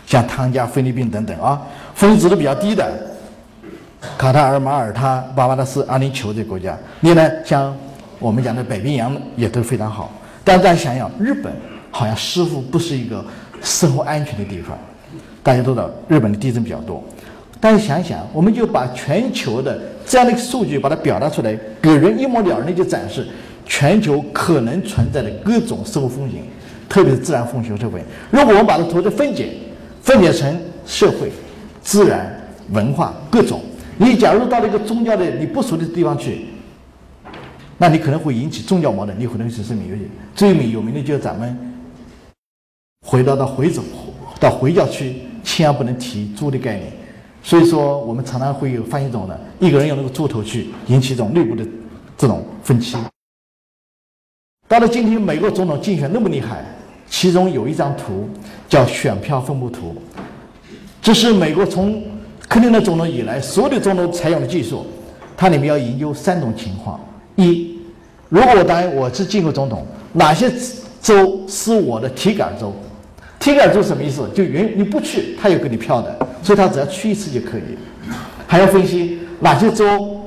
[0.05, 1.61] 像汤加、菲律宾等等啊，
[1.95, 2.91] 风险值都比较低的，
[4.17, 7.73] 卡塔尔、马耳他、巴巴拉斯、阿联酋这些国家，你呢，像
[8.19, 10.11] 我们讲的北冰洋也都非常好。
[10.47, 11.51] 但大家想想，日本
[11.91, 13.21] 好像似乎不是一个
[13.61, 14.77] 生活安全的地方。
[15.43, 17.03] 大家都知道，日本的地震比较多。
[17.59, 23.27] 大家想想，我们就把全球的这样的一个数据，把它表达出来，给人一目了然的就展示。
[23.65, 26.39] 全球可能存在的各种生物风险，
[26.87, 28.01] 特别是自然风险和社会。
[28.31, 29.49] 如果我们把它图的分解，
[30.01, 31.29] 分解成社会、
[31.81, 32.33] 自然、
[32.71, 33.61] 文化各种，
[33.97, 36.45] 你假如到了一个宗教的你不熟的地方去，
[37.77, 41.55] 那你可能会引起宗教矛盾，你可能产生民族最有名的就是咱们
[43.05, 43.83] 回到到回族
[44.39, 46.91] 到回教区，千万不能提猪的概念。
[47.43, 51.65] 所以说，我们常常会有发现这种的，一个人用那个猪头去引起这种内部的
[52.17, 52.97] 这种分歧。
[54.67, 56.65] 到了今天，美国总统竞选那么厉害，
[57.07, 58.27] 其中有一张图
[58.67, 59.95] 叫选票分布图，
[61.01, 62.03] 这是美国从
[62.49, 64.85] 克林顿总统以来所有的总统采用的技术。
[65.37, 66.99] 它里面要研究三种情况：
[67.37, 67.79] 一，
[68.29, 70.51] 如果我当我是进口总统，哪些
[71.01, 72.73] 州是我的体感州？
[73.39, 74.27] 体感州什么意思？
[74.33, 77.61] 就原你不去，他有给你票的，所以他只要去一次就可以。
[78.47, 80.19] 还要分析哪些州，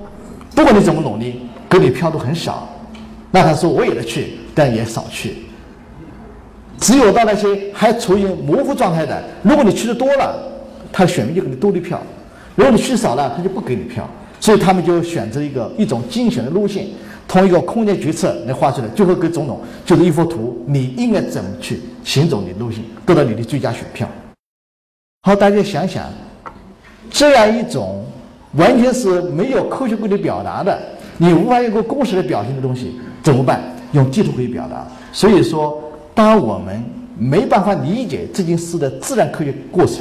[0.55, 2.69] 不管你怎么努力，给你票都很少。
[3.31, 5.37] 那他说我也得去，但也少去。
[6.79, 10.35] 只有到那些还处于模糊状态的，如果你去的多了，
[10.93, 11.99] 他选民就给你多的票；
[12.55, 14.09] 如果你去少了，他就不给你票。
[14.41, 16.87] 所以他们就选择一个一种精选的路线，
[17.29, 24.09] 从一个空间决策来画出来，最后给总统就是一幅图，你应该怎么去行走你的路线，得到你的最佳选票。
[25.23, 26.07] 好，大家想想，
[27.11, 28.03] 这样一种
[28.55, 30.81] 完全是没有科学规律表达的，
[31.19, 33.61] 你无法用个公式来表现的东西，怎么办？
[33.93, 34.87] 用地图可以表达。
[35.13, 35.83] 所以说，
[36.15, 36.83] 当我们
[37.19, 39.99] 没办法理解这件事的自然科学过程，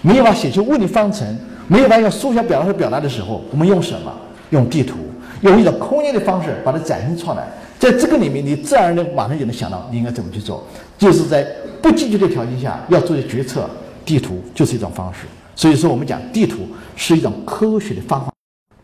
[0.00, 1.36] 没有办法写出物理方程。
[1.72, 4.12] 没有办法用数学表达和表达的时候，我们用什么？
[4.50, 4.98] 用地图，
[5.40, 7.48] 用一种空间的方式把它展现出来。
[7.78, 10.62] 在这个里面，你自然而然马上就能想到你应该怎么去做。
[10.98, 11.42] 就是在
[11.80, 13.66] 不积极的条件下要做的决策，
[14.04, 15.20] 地图就是一种方式。
[15.56, 16.58] 所以说，我们讲地图
[16.94, 18.30] 是一种科学的方法，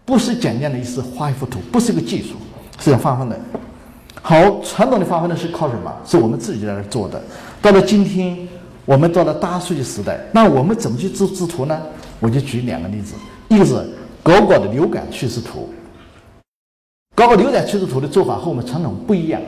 [0.07, 2.37] 不是简单的意思画一幅图，不是一个技术，
[2.81, 3.38] 是一种方法论。
[4.22, 5.94] 好，传统的方法论是靠什么？
[6.07, 7.22] 是我们自己在那做的。
[7.61, 8.48] 到了今天，
[8.87, 11.79] 我们到了大数据时代，那我们怎么去制制图呢？
[12.21, 13.15] 我就举两个例子，
[13.49, 13.75] 一个是
[14.23, 15.69] 狗狗的流感趋势图。
[17.15, 19.41] 狗狗流感趋势图的做法和我们传统不一样，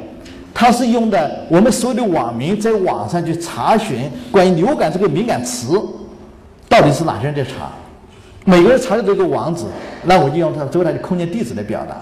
[0.54, 5.80] 它是用的我们所有的网民在网上去查询关于流感这个敏感词，
[6.68, 7.70] 到底是哪些人在查？
[8.44, 9.64] 每个人查的这个网址，
[10.04, 11.96] 那我就用它作为它的空间地址来表达。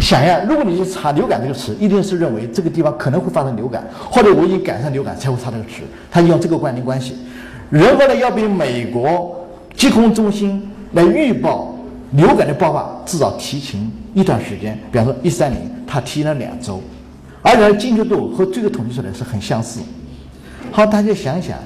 [0.00, 7.16] 想呀，如果你去查流感这个词，一定是认为这个地方可能会发生流感，或者我已经改善流感才会查这个词，它用这个关联关系。
[7.68, 9.36] 然后呢，要比美国。
[9.74, 11.74] 疾控中心来预报
[12.12, 13.80] 流感的爆发，至少提前
[14.14, 14.78] 一段时间。
[14.90, 16.82] 比方说，一三年它提前了两周，
[17.40, 19.80] 而且精确度和这个统计出来是很相似。
[20.70, 21.56] 好，大家想想，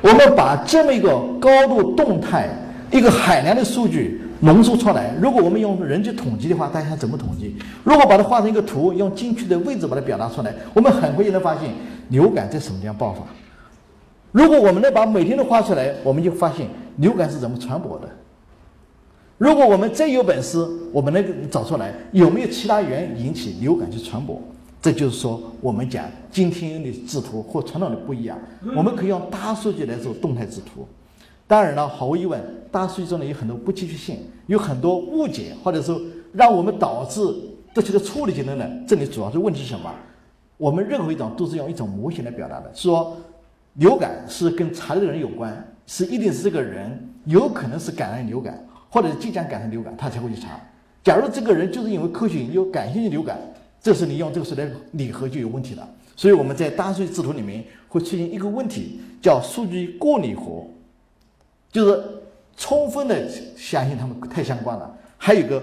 [0.00, 2.48] 我们把这么一个高度动态、
[2.90, 7.56] 一个海量的数据浓缩出来，如果我们用人去统计的话，大家怎么统计？
[7.82, 11.70] 如果把它画成一个图，用精确的位置把它表达出来，我们很快就能发现
[12.10, 13.20] 流感在什么地方爆发。
[14.30, 16.66] 如果我们能把每天都画出来，我们就发现。
[16.96, 18.08] 流感是怎么传播的？
[19.38, 24.40] 如果我们真有本事，我们能找出来有没有其他原因引起流感去传播？
[24.80, 28.38] 这就是说，我们讲今天的制图和传统的不一样。
[28.76, 30.86] 我们可以用大数据来做动态制图。
[31.46, 36.00] 当然了，毫无疑问，大数据中呢有很多不确切性，有很多误解，或者说
[36.32, 37.20] 让我们导致
[37.74, 38.66] 得出的错误的结论呢。
[38.86, 39.92] 这里主要是问题是什么？
[40.56, 43.16] 我们任何一种都是用一种模型来表达的，说
[43.74, 45.75] 流感是跟查的人有关。
[45.86, 48.58] 是一定是这个人有可能是感染流感，
[48.90, 50.60] 或者即将感染流感，他才会去查。
[51.04, 53.38] 假如这个人就是因为科学研究感兴趣流感，
[53.80, 55.88] 这时你用这个数来拟合就有问题了。
[56.16, 60.64] 所以我们在大数据制图里面会出现一个问题，叫数据过拟合，
[61.70, 62.02] 就是
[62.56, 64.92] 充分的相信他们太相关了。
[65.16, 65.62] 还有个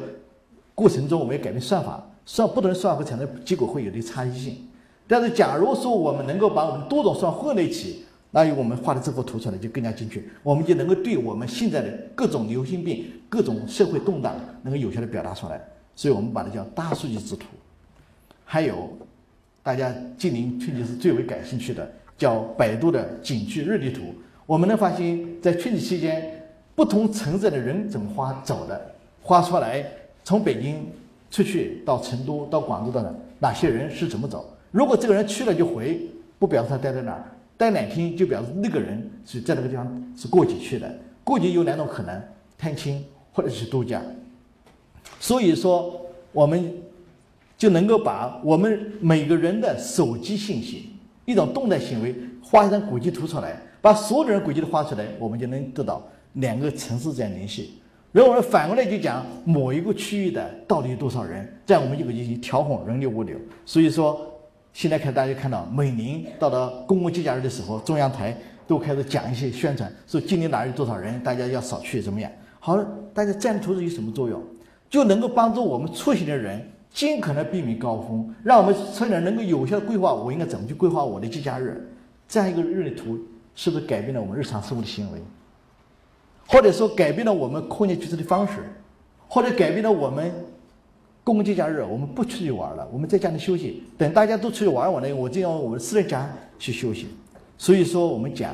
[0.73, 4.57] 过程中我们要改变算法，算不同的算法会产生结果会有的差异性。
[5.05, 8.05] 但是假如说我们能够把我们多种算混在一起。
[8.35, 15.61] 那有我们画的这幅图出来就更加精确，我们就能够对我们现在的各种流行病、各种社会动荡能够有效的表达出来。
[15.95, 17.45] 所以我们把它叫大数据制图。
[18.43, 18.89] 还有
[19.61, 24.01] 大家今年春节是最为感兴趣的，叫百度的景区日历图。
[24.47, 26.43] 我们能发现，在春节期间，
[26.73, 29.85] 不同城市的人怎么花走的，画出来
[30.23, 30.83] 从北京
[31.29, 34.57] 出去到成都、到广州的哪些人是怎么走。
[34.71, 36.01] 如果这个人去了就回，
[36.39, 37.23] 不表示他待在哪儿。
[37.55, 40.99] 待两天就表示那个人是在那个地方是过节去的。
[41.23, 42.21] 过节有两种可能：
[42.57, 44.01] 探亲或者是度假。
[45.19, 46.73] 所以说，我们
[47.57, 50.89] 就能够把我们每个人的手机信息、
[51.25, 57.75] 一种动态行为画一张轨迹图出来，把所有的人轨迹都画出来，我们就能得到两个城市这样联系。
[58.11, 63.37] 然后我们反过来就讲某一个区域的到底有多少人，这样我们就可以进行调控人流物流。
[63.65, 64.29] 所以说。
[64.73, 68.35] 现在看大家看到，每年到了公共节假日的时候，中央台
[68.67, 72.29] 都开始讲一些宣传，说今年哪有多少人，大家要少去怎么样？
[72.59, 74.41] 好了，大家这样图纸有什么作用？
[74.89, 76.59] 就能够帮助我们出行的人
[76.91, 81.89] 尽可能避免高峰，让我们车人能够有效的规划我应该怎么去规划我的节假日。
[82.27, 83.19] 这样一个日历图，
[83.53, 85.19] 是不是改变了我们日常生活的行为？
[86.47, 88.53] 或者说改变了我们空间决策的方式，
[89.27, 90.31] 或者改变了我们
[91.23, 93.83] 公共节假日我们不出去玩了，我们在家里休息。
[93.97, 97.07] 等大家都出去玩完了，我就要我们私人家去休息。
[97.57, 98.53] 所以说，我们讲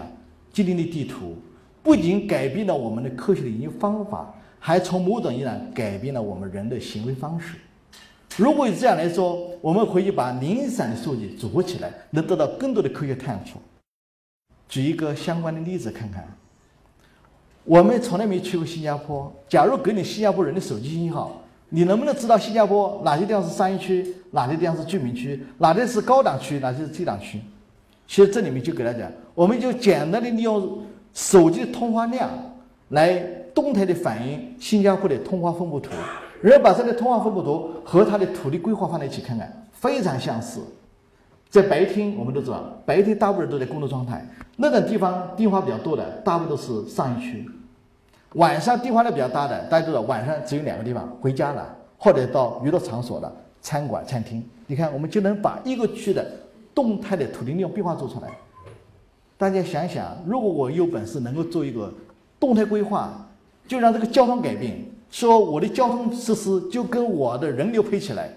[0.53, 1.35] 吉林的地图，
[1.81, 7.55] 不仅改变了我们的科学的研究方法，还从某种意义上改变了我们人的行为方式。
[8.37, 13.59] 如果这样来说，我们回去把零散的数据组合起来，能得到更多的科学探索。
[14.67, 16.23] 举一个相关的例子看看。
[17.65, 19.31] 我们从来没去过新加坡。
[19.47, 27.39] 假如给你新加坡人的手机信号，你能不能知道新加坡哪些地方是商业区，哪些地方是居民区，哪些是高档区，哪些是低档区？
[28.07, 30.79] 其实这里面就给大家，我们就简单的利用
[31.13, 32.29] 手机的通话量
[32.89, 33.17] 来
[33.53, 35.91] 动态的反映新加坡的通话分布图。
[36.41, 40.61] 然后把这个通话分布图和它的土地规划放在一起看看，非常相似。
[41.49, 47.45] 在白天我们都知道，白天大部分人都在工作状态，那种地方电话比较多的，大部分都是商业区。
[48.33, 54.43] 晚上电话量比较大的，大家知道晚上只有两个地方：回家了，或者到娱乐场所了，餐馆、餐厅。
[54.67, 56.23] 你看，我们就能把一个区的
[56.75, 58.29] 动态的土地利用变化做出来。
[59.35, 61.91] 大家想想，如果我有本事能够做一个
[62.39, 63.27] 动态规划，
[63.67, 68.29] 就让这个交通改变，说我的交通设施就跟我的人流配起来，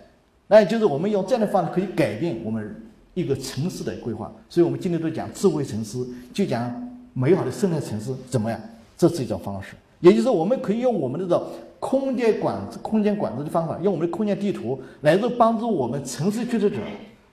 [0.46, 4.33] 那就是我们用这样的方式可以改变我们一个城市的规划。
[4.48, 5.98] 所以我们今天都讲智慧城市，
[6.33, 8.59] 就讲美好的生态城市怎么样？
[8.96, 9.74] 这是一种方式。
[10.02, 11.40] 也就是，我们可以用我们这种
[11.78, 16.76] 空间管制、空间管制的方法，用我们的空间地图来做帮助我们城市决策者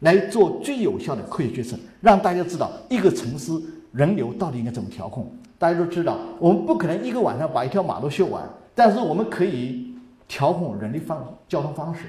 [0.02, 3.52] 来做最有效的科学决策，让大家知道一个城市
[3.92, 5.28] 人流到底应该怎么调控。
[5.58, 9.92] 大家都知道，我们不可能一个晚上把一条马路修完，但是我们可以
[10.28, 12.02] 调控人的方交通方式。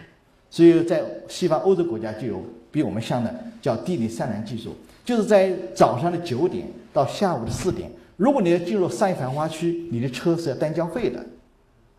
[0.51, 4.71] 所以在西方欧洲国家就有比我们像的叫地理善良技术，
[5.07, 7.91] 就是在早上的九点到下午的四点。
[8.21, 11.25] 如果你要进入商业繁华区，你的车是要单交费的，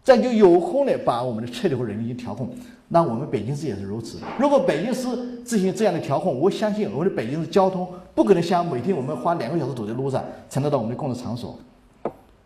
[0.03, 2.47] 这样就有空的把我们的车流和人流调控。
[2.89, 4.19] 那我们北京市也是如此。
[4.37, 5.07] 如果北京市
[5.43, 11.57] 执行这样的调控，我相信我们的北京市交通不可能像每天我们花两个小时堵在路上才能到我们的工作场所。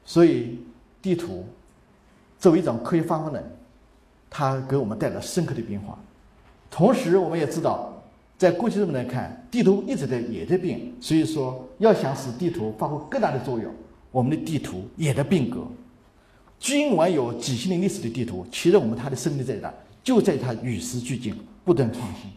[0.06, 0.58] 所以，
[1.02, 1.44] 地图
[2.40, 3.44] 作为一种科学方法论，
[4.30, 6.00] 它给我们带来深刻的变化。
[6.72, 7.92] 同时，我们也知道。
[8.38, 13.74] 在过去这么来看，地图一直在也在变，所以说要想使地图发挥更大的作用，
[14.12, 15.60] 我们的地图也在变革。
[16.60, 19.74] 尽管有几千年历史的地图，其实我们它的生命在哪？
[20.04, 22.32] 就在它与时俱进，不断创新。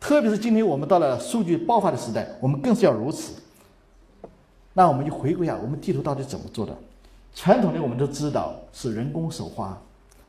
[0.00, 3.34] 特别是今天我们到了数据爆发的时代，我们更是要如此。
[4.72, 6.76] 那我们就回顾一下，我们地图到底怎么做的？
[7.34, 9.80] 传统的我们都知道是人工手画，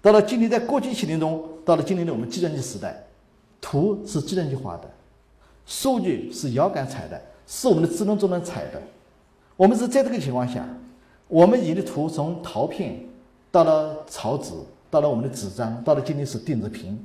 [0.02, 3.04] 到了今天，在过去七年中，到了今天的我们计算机时代，
[3.60, 4.90] 图是计算机画的。
[5.66, 8.82] 数据是遥感采的，是我们的智能终端采的。
[9.56, 10.68] 我们是在这个情况下，
[11.28, 13.00] 我们引的图从陶片
[13.52, 14.54] 到了草纸，
[14.90, 16.98] 到了我们的纸张，到了今天是电子屏。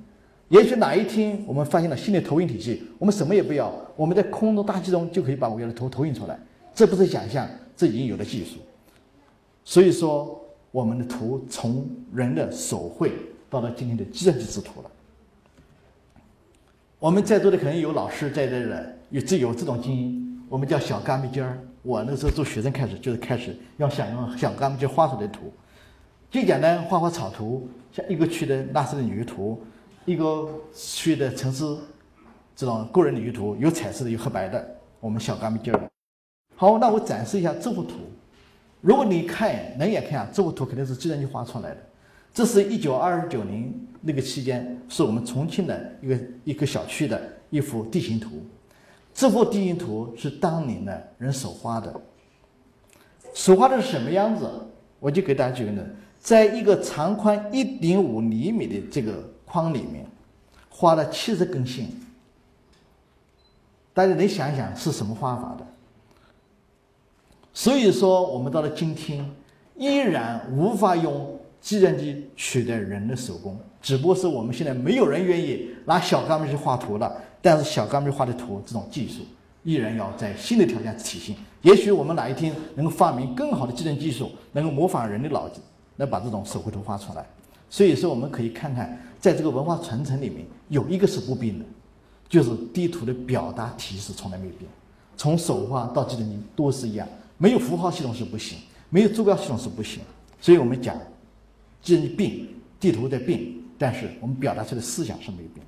[0.48, 6.38] 也许哪一天我们发现了新的投影体系，我们什么也不要，我们在空中大气中就可以把我要的图投影出来。
[6.74, 8.56] 这不是想象，这已经有了技术。
[9.64, 13.12] 所以说，我们的图从人的手绘
[13.48, 14.90] 到了今天的计算机制图了。
[16.98, 21.56] 我们在座的可能有老师在这儿有这有这种经验，我们叫小钢笔尖儿。
[21.80, 25.50] 我那时候做学生开始就是开始要想用小钢笔尖画出来的图，
[26.28, 29.62] 最简单画画草图，像一个区的纳斯的领域图，
[30.04, 31.64] 一个区的城市
[32.56, 35.88] 这种个人领域图，有彩色的有黑白的，我们小钢笔尖儿。
[36.56, 37.94] 好，那我展示一下这幅图。
[38.80, 41.76] 如果你看冷眼看啊，这幅图肯定是计算机画出来的。
[42.34, 48.42] 这是一九二九年那个期间，是我们重庆的一个一个小区的一幅地形图。
[49.20, 51.94] 这幅地形图是当年的人手画的，
[53.34, 54.50] 手画的是什么样子？
[54.98, 60.06] 我就给大家举个例子，在一个长宽一点五厘米的这个框里面，
[60.70, 61.86] 画了七十根线。
[63.92, 65.66] 大家能想想是什么画法的？
[67.52, 69.30] 所以说，我们到了今天，
[69.76, 71.38] 依然无法用。
[71.60, 77.22] 计算机取代人的手工，只不过是我们现在没有人愿意拿小钢笔去画图了。
[77.42, 79.22] 但是小钢笔画的图，这种技术
[79.64, 81.34] 依然要在新的条件下体现。
[81.62, 85.60] 也许我们哪一天能够发明更好的计算技术，能够模仿人的脑子，
[85.96, 87.26] 来把这种手绘图画出来。
[87.68, 91.64] 所以说，我们可以看看，在这个文化传承里面，有一个是不变的，
[92.28, 94.70] 就是地图的表达体系从来没有变，
[95.16, 97.06] 从手画到计算机都是一样，
[97.38, 100.02] 没有符号系统是不行，没有坐标系统是不行。
[100.40, 100.96] 所以我们讲。
[101.82, 102.46] 计算机变，
[102.78, 103.40] 地图在变，
[103.78, 105.66] 但是我们表达出的思想是没有变。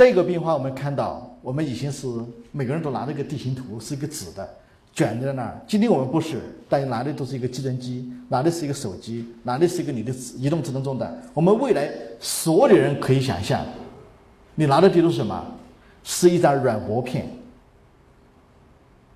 [0.00, 2.06] 这个变化，我们看到我们以前是
[2.52, 4.48] 每个人都拿着一个地形图，是一个纸的，
[4.94, 5.60] 卷在那儿。
[5.66, 6.40] 今天我们不是，
[6.70, 11.14] 大家拿的都是一个计算机，拿的是一个手机，拿的是一个你的移动智能终端。
[11.34, 11.86] 我们未来
[12.18, 13.62] 所有的人可以想象，
[14.54, 15.44] 你拿的地图是什么？
[16.02, 17.28] 是一张软薄片。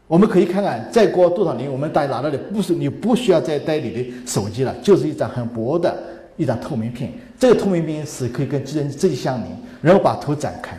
[0.06, 5.96] 我们可以看看，再过多少年，我们大家拿到的不是你不需要再带你的手机了，就是一张很薄的
[6.36, 7.12] 一张透明片。
[7.38, 9.50] 这个透明片是可以跟计算机直接相连，
[9.82, 10.76] 然后把图展开。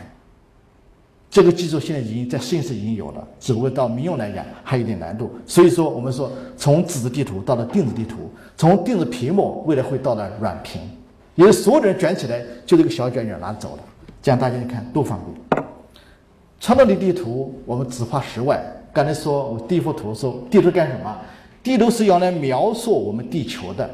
[1.28, 5.30] 这个技术现在已经在实验室已经有了，只不过到民用来讲还有点难度。
[5.44, 10.80] 所以说，我们说从纸质地图到了电子地图，从电子屏幕未来会到了软屏，
[11.34, 13.82] 因为所有人卷起来就这个小卷卷拿走了，
[14.22, 15.64] 这样大家一看多方便。
[16.58, 18.64] 传统的地图我们只画室外。
[18.92, 21.14] 刚才说，我第一幅图说地图干什么？
[21.62, 23.90] 地图是用来描述我们地球的。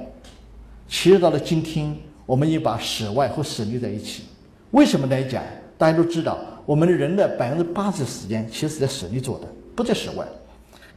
[0.92, 4.24] 其实到了今天，我们也把室外和室内在一起。
[4.72, 5.42] 为什么来讲？
[5.78, 10.28] 大家都知道，我们的人的百分之八十时间其实是在室内做的，不在室外。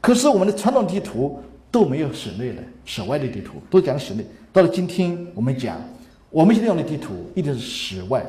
[0.02, 1.42] 可是我们的传统地图
[1.72, 4.26] 都没有室内的、室外的地图，都讲室内。
[4.52, 5.82] 到了今天，我们讲，
[6.30, 8.24] 我们现在用的地图一定是室外、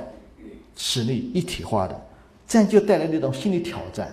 [0.77, 2.01] 室内一体化的，
[2.47, 4.09] 这样就带来了一种新的挑战。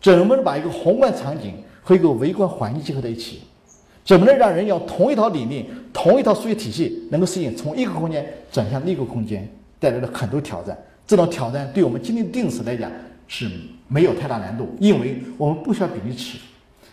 [0.00, 3.42] 怎么能把一个宏观场景和一个微观环境结合在一起？
[4.04, 9.48] 怎么能让人用同一套理念、同一套数学体系，能够适应从一个空间转向另一个空间，
[9.80, 10.76] 带来了很多挑战。
[11.06, 12.90] 这种挑战对我们今天定式来讲
[13.26, 13.50] 是
[13.88, 16.38] 没有太大难度，因为我们不需要比例尺，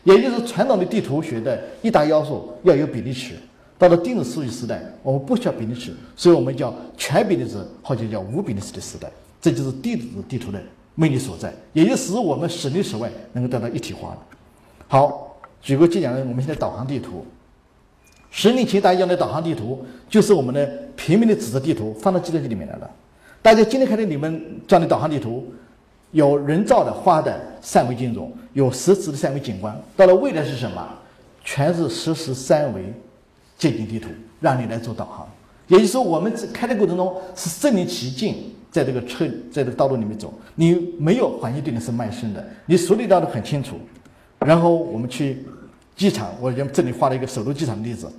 [0.03, 3.35] 也就是传统的地图学的一大要素要有比例尺。
[3.77, 9.11] 到了定式数据时代，我们不需要比例尺，所以我们叫全比例尺或者叫无比例尺的时代。
[9.41, 10.61] 这就是地质地图的。
[10.93, 14.17] 魅力所在，也就使我们室内室外能够得到一体化了。
[14.89, 15.30] 好，
[15.61, 17.25] 举个例讲，我们现在导航地图，
[18.29, 22.89] 十年前大家用的导航地图就是我们的平面的纸质地图放到计算机里面来了。
[23.41, 25.45] 大家今天看到你们这样的导航地图，
[26.11, 29.79] 有人造的花的三维建筑，有实时的三维景观。
[29.95, 30.87] 到了未来是什么？
[31.43, 32.93] 全是实时三维
[33.57, 34.09] 街景地图，
[34.39, 35.27] 让你来做导航。
[35.67, 38.35] 也就是说，我们在开的过程中是身临其境。
[38.71, 43.75] 在这个车，在这个道路里面走，你没有环境对你是陌生的，你所里道的很清楚。
[44.39, 45.45] 然后我们去
[46.01, 48.11] 机场，我用这里画了一个首都机场的例子，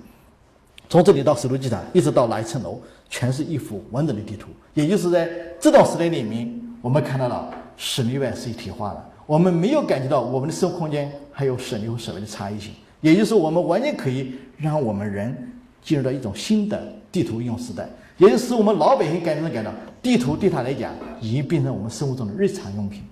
[0.87, 2.79] 从这里到首都机场，一直到哪一层楼，
[3.09, 4.47] 全是一幅完整的地图。
[4.73, 5.29] 也就是在
[5.59, 6.49] 这段时代里面，
[6.81, 12.71] 我们看到了室内外是一体化的，我们没有感觉到我们的生活空间还有室内和室外的差异性。
[13.01, 15.35] 也就是，我们完全可以让我们人
[15.83, 16.81] 进入到一种新的
[17.11, 17.85] 地图应用时代。
[18.17, 19.69] 也就使我们老百姓感觉，到
[20.01, 23.03] 地图对他来讲已经变成我们生活中的日常用品。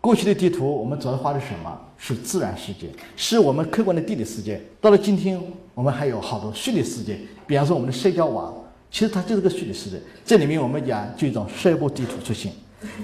[0.00, 1.78] 过去的地图，我们主要画的什么？
[1.98, 4.58] 是自然世界，是我们客观的地理世界。
[4.80, 5.38] 到了今天，
[5.74, 8.54] 我们还有好多虚拟世界，比方说我们的社交网，
[8.90, 10.00] 其实它就是个虚拟世界。
[10.24, 12.50] 这里面我们讲就一种社会地图出现，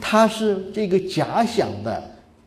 [0.01, 2.03] 它是这个假想的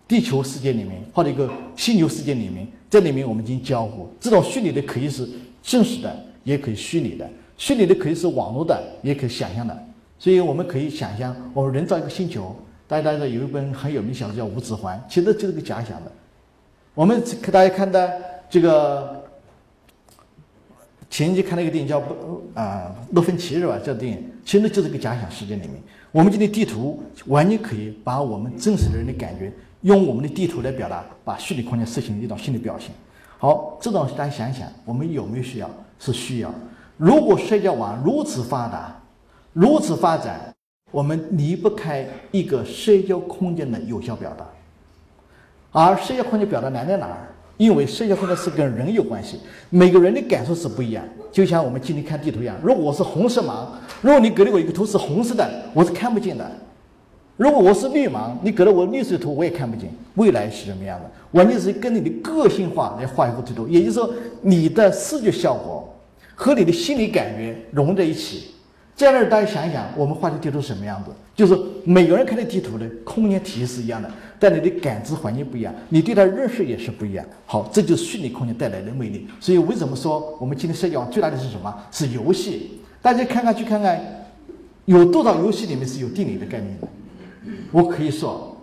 [0.08, 4.10] 地球世界里面，或者一个星球世界里面，这里面我们进行交互。
[4.20, 5.30] 这种虚拟的可以是
[5.62, 7.30] 真实的，也可以虚拟的。
[7.56, 9.88] 虚拟的可以是网络的，也可以想象的，
[10.18, 12.56] 所以我们可以想象，我们人造一个星球。
[12.90, 16.12] 大家大家有一本很有名小说叫《无指环》，其实就是个假想的。
[16.96, 18.20] 我们大家看的
[18.50, 19.24] 这个
[21.08, 23.78] 前几看了一个电影叫《不啊洛芬奇》是吧？
[23.86, 25.80] 这电影其实就是个假想世界里面。
[26.12, 32.90] 我们今天地图完全可以把我们真实的人的感觉，用我们的地图来表达，把虚拟空间实现一种新的表现。
[33.38, 35.70] 好，这种大家想想，我们有没有需要？
[36.00, 36.52] 是需要。
[36.98, 39.00] 如果社交网如此发达，
[39.54, 40.52] 如此发展，
[40.92, 44.46] 我们离不开一个社交空间的有效表达。
[45.72, 47.28] 而社交空间表达难在哪儿？
[47.58, 51.04] 因为社交空间是跟人有关系，每个人的感受是不一样。
[51.32, 53.68] 就像我们今天看地图一样，如果我是红色盲，
[54.02, 56.44] 如果你给了我一个图是红色的，我是看不见的；
[57.38, 59.92] 如果我是绿盲，你给了我绿色的图，我也看不见。
[60.16, 61.12] 未来是什么样的？
[61.32, 64.10] 完全是跟你的个性化来画一幅地图，也就是说，
[64.42, 65.86] 你的视觉效果。
[66.42, 68.52] 和你的心理感觉融在一起，
[69.00, 71.12] 这样呢，大家想一想，我们画的地图什么样子？
[71.34, 77.26] 就是每个人看的地图的空间体系是一样的，但你的感知环境不一样，你对它认识也是不一样。
[77.46, 79.26] 好，这就是虚拟空间带来的魅力。
[79.40, 81.74] 所以，为什么说我们今天社交网最大的是什么？
[81.94, 82.82] 是游戏。
[83.02, 83.98] 大家看看去看看，
[84.84, 86.88] 有多少游戏里面是有地理的概念的？
[87.72, 88.58] 我可以说，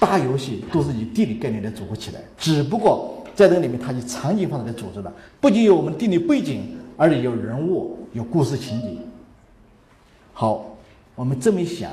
[0.00, 6.76] 大游戏都是以地理概念来组合起来，只不过在这里面，它以场景方式来组织的，不仅有我们地理背景。
[6.96, 8.88] 而且有人物，有故事情节。
[10.40, 10.64] 好，
[11.16, 11.90] 我们这么一想，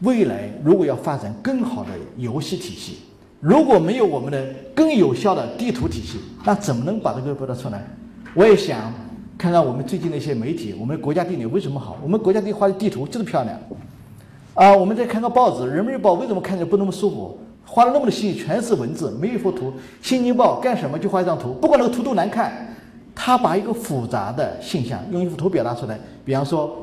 [0.00, 3.00] 未来如果要发展更好的游戏体系，
[3.40, 4.42] 如果没有我们的
[4.74, 7.86] 更有效的地图体系，那怎么能把这个表达出来？
[8.32, 8.90] 我也想，
[9.36, 11.98] 看看我们最近的一些媒体，我们国家地理为什么好？
[12.02, 13.54] 我们国家地画的地图就是漂亮。
[14.54, 17.38] 啊，我们再看看报纸，《人民日报》为什么看着不那么舒服？
[17.66, 19.68] 画了那么多细，全是文字，没一幅图。
[20.00, 22.74] 《新京报》干什么就画一张图，不管那个图多难看，
[23.14, 26.00] 他把一个复杂的现象用一幅图表达出来。
[26.24, 26.82] 比方说，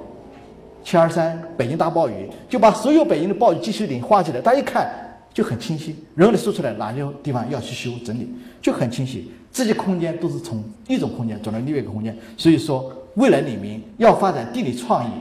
[0.84, 4.91] 七二三北京大暴雨，就把所有北京的暴雨积水点画起来，大家一看
[5.34, 8.29] 就很清晰，然后呢说出来哪些地方要去修整理，
[8.61, 9.31] 就很清晰。
[9.51, 15.11] 这些空间都是从一种空间转到另外一个空间，所以说未来里面要发展地理创意。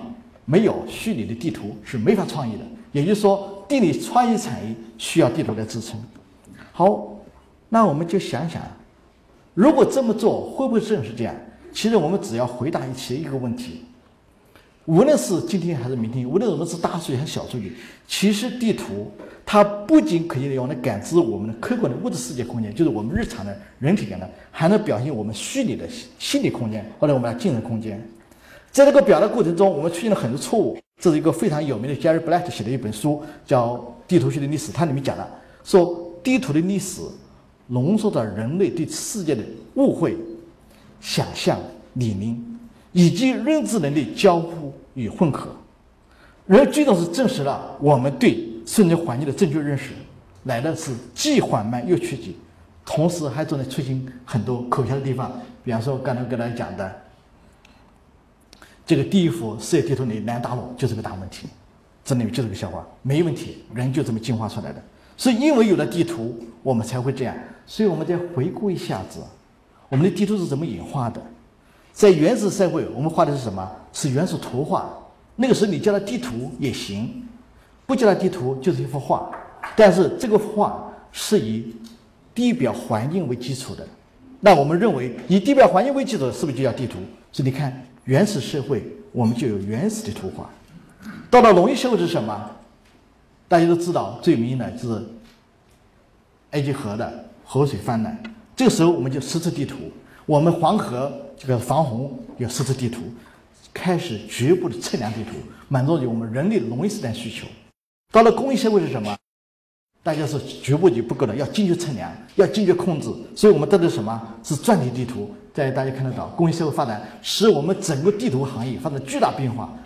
[0.44, 5.98] 没有虚拟的地图是没法创意的，也就是说，地理创意产业需要地图来支撑。
[6.72, 7.14] 好，
[7.68, 8.60] 那我们就想想，
[9.54, 11.34] 如果这么做，会不会真是这样？
[11.72, 13.84] 其实我们只要回答一些一个问题：
[14.86, 17.76] 无论是今天还是明天，无论我们是大数据还是小数据，
[18.08, 19.10] 其实地图
[19.46, 28.00] 它不仅可以用来感知我们的客观的物质世界空间，就是我们日常的人体感的，还能表现我们虚拟的心理空间或者我们的精神空间。
[28.72, 30.76] 在这个表达过程中，我们出现了很多错误。
[31.00, 33.74] 这是一个非常有名的 Jerry Blatt 写的一本书，叫
[34.06, 34.72] 《地图学的历史》。
[34.74, 35.28] 它里面讲了，
[35.64, 37.02] 说地图的历史
[37.66, 39.42] 浓缩着人类对世界的
[39.74, 40.16] 误会、
[41.00, 41.58] 想象、
[41.94, 42.40] 理念
[42.92, 45.48] 以及认知能力交互与混合。
[46.48, 49.90] 而最终是证实了我们对生存环境的正确认识，
[50.44, 52.36] 来的是既缓慢又曲急，
[52.84, 55.32] 同时还正在出现很多可笑的地方。
[55.64, 56.98] 比方说刚才跟大家讲的。
[58.84, 61.46] 这个第一幅世界地图里南大陆就是个大问题，
[62.04, 64.82] 这里面就是个笑话，没问题，人就这么进化出来的。
[65.16, 67.34] 是因为有了地图，我们才会这样。
[67.64, 69.20] 所以我们再回顾一下子，
[69.88, 71.22] 我们的地图是怎么演化的？
[71.92, 73.70] 在原始社会，我们画的是什么？
[73.92, 74.90] 是原始图画。
[75.36, 77.26] 那个时候你叫它地图也行，
[77.86, 79.30] 不叫它地图就是一幅画。
[79.76, 81.74] 但是这个画是以
[82.34, 83.86] 地表环境为基础的。
[84.40, 86.98] 那我们认为以地表环境为基础，是不是就叫地图？
[87.30, 87.86] 所以你看。
[88.04, 88.82] 原始社会，
[89.12, 90.50] 我们就有原始的图画。
[91.30, 92.50] 到了农业社会是什么？
[93.46, 95.00] 大家都知道，最明显的是
[96.50, 98.20] 埃及河的河水泛滥。
[98.56, 99.76] 这个时候，我们就实测地图。
[100.26, 101.12] 我们黄河
[101.42, 103.02] 这个防洪有设置地图，
[103.74, 105.32] 开始局部的测量地图，
[105.66, 107.48] 满足于我们人类的农业时代需求。
[108.12, 109.16] 到了工业社会是什么？
[110.04, 113.12] 大家是局部就不够了，要精确测量，要精确控制。
[113.34, 115.32] 所以我们得到什么是专题地图？
[115.52, 119.76] 在大家看得到，工业社会发展使我们整个地图行业发生巨大变化，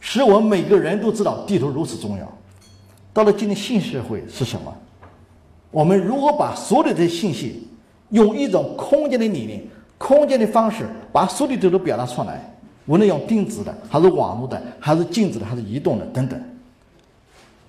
[0.00, 2.38] 使我们每个人都知道地图如此重要。
[3.12, 4.76] 到了今天，信息社会是什么？
[5.70, 7.68] 我们如何把所有的信息
[8.10, 9.64] 用一种空间的理念、
[9.98, 12.54] 空间的方式，把所有的都表达出来？
[12.86, 16.38] 无论用电子的，还是网络的，还是静止的，还是移动的等等。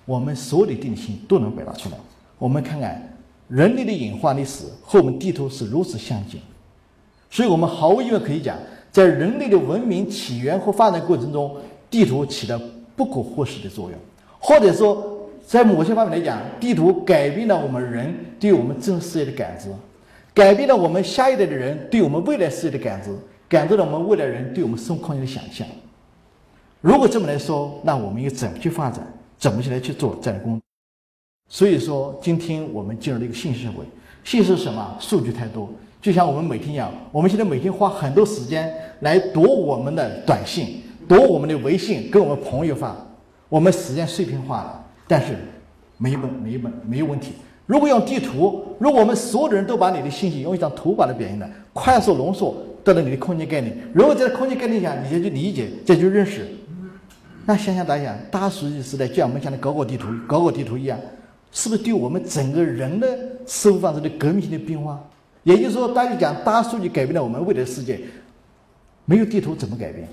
[0.04, 1.96] 我们所有的定性都能表达出来。
[2.38, 3.16] 我们看看
[3.48, 6.38] 人类的演化历史和我们地图是如此相近，
[7.30, 8.58] 所以我们毫无疑问可以讲，
[8.92, 11.56] 在人类的文明起源和发展过程中，
[11.90, 12.60] 地图起了
[12.94, 13.98] 不可忽视的作用。
[14.38, 19.70] 或者说，在某些方面来讲，地图改变了我们人对我们真实世界的感知，
[20.36, 23.08] 改变了我们下一代的人对我们未来世界的感知，
[23.48, 25.66] 改变了我们未来人对我们生活空间的想象。
[26.82, 29.02] 如果这么来说，那我们应怎么去发展？
[29.38, 30.60] 怎么去来去做这样的工？
[31.48, 33.82] 所以说，今天我们进入了一个信息社会。
[34.24, 34.94] 信息是什么？
[35.00, 35.70] 数据太多，
[36.02, 36.92] 就像我们每天一样。
[37.10, 38.70] 我们现在每天花很多时间
[39.00, 42.94] 来读我们的短信，读我们的微信，跟我们朋友发。
[43.48, 45.34] 我们时间碎片化了，但是
[45.96, 47.32] 没问没问没有问题。
[47.66, 53.76] 如果用地图，如果我们所有的人都把你的信息用一张图把它表现的快速浓缩，得到你的空间概念。
[53.92, 56.46] 如果在空间概念下，你再去理解，再去认识。
[57.44, 60.98] 那想想大家，大数据时代就像我们讲的搞搞地图、搞搞地图一样，
[61.50, 63.06] 是不是对我们整个人的
[63.46, 65.02] 生活方式的革命性的变化？
[65.42, 68.00] 也就是说，大家讲大数据改变了我们未来世界，
[69.04, 70.08] 没有地图怎么改变？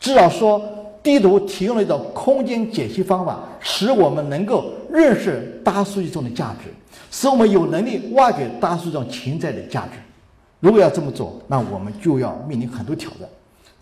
[0.00, 0.60] 至少说，
[1.02, 6.70] 地图提供了一种空间解析方法，使我们能够认识大数据中的价值，
[7.10, 9.92] 使我们有能力挖掘大数据中潜在的价值。
[10.60, 13.28] 如果要这么做，那我们就要面临很多挑战。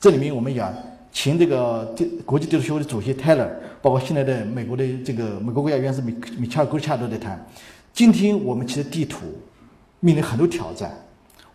[0.00, 0.72] 这里面我们讲。
[1.10, 3.50] 请这个地国际地图协会的主席泰勒，
[3.80, 7.44] 包括现在的美国的这个美国国家元首米米切尔·戈恰都在谈。
[7.94, 9.24] 今天我们其实地图
[10.00, 10.92] 面临很多挑战，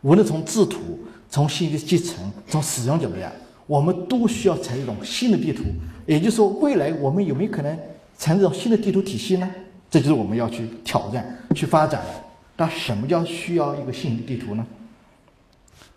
[0.02, 1.00] 无论从制图、
[1.30, 3.32] 从信息集成、从使用角度来讲，
[3.68, 5.64] 我们都需要采用一种新的地图。
[6.06, 7.78] 也就是说，未来我们有没有可能
[8.18, 9.50] 产生一种新的地图体系呢？
[9.90, 12.10] 这就是我们要去挑战、去发展的。
[12.58, 14.66] 那什么叫需要一个新的地图呢？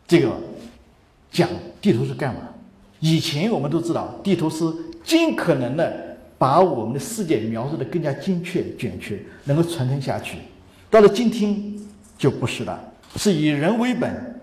[0.06, 0.32] 这个
[1.30, 1.48] 讲
[1.80, 2.40] 地图是干嘛？
[3.00, 4.64] 以前我们都知道，地图是
[5.04, 10.38] 尽可能的把我们的世界描述的更加精确、准确，能够传承下去。
[10.88, 11.74] 到了今天
[12.16, 14.35] 就不是了，是以人为本，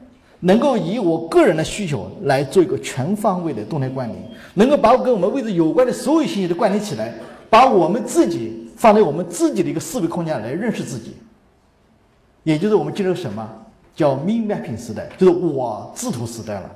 [0.45, 4.21] 能够以我个人的需求来做一个全方位的动态关联，
[4.55, 7.13] 能够把我跟我们位置有关的所有信息都关联起来，
[7.49, 11.15] 把我们自己放在我们自己的一个思维空间来认识自己。
[12.43, 13.49] 也就是我们进入什么
[13.95, 16.69] 叫 me mapping 时代，就是我制图时代了。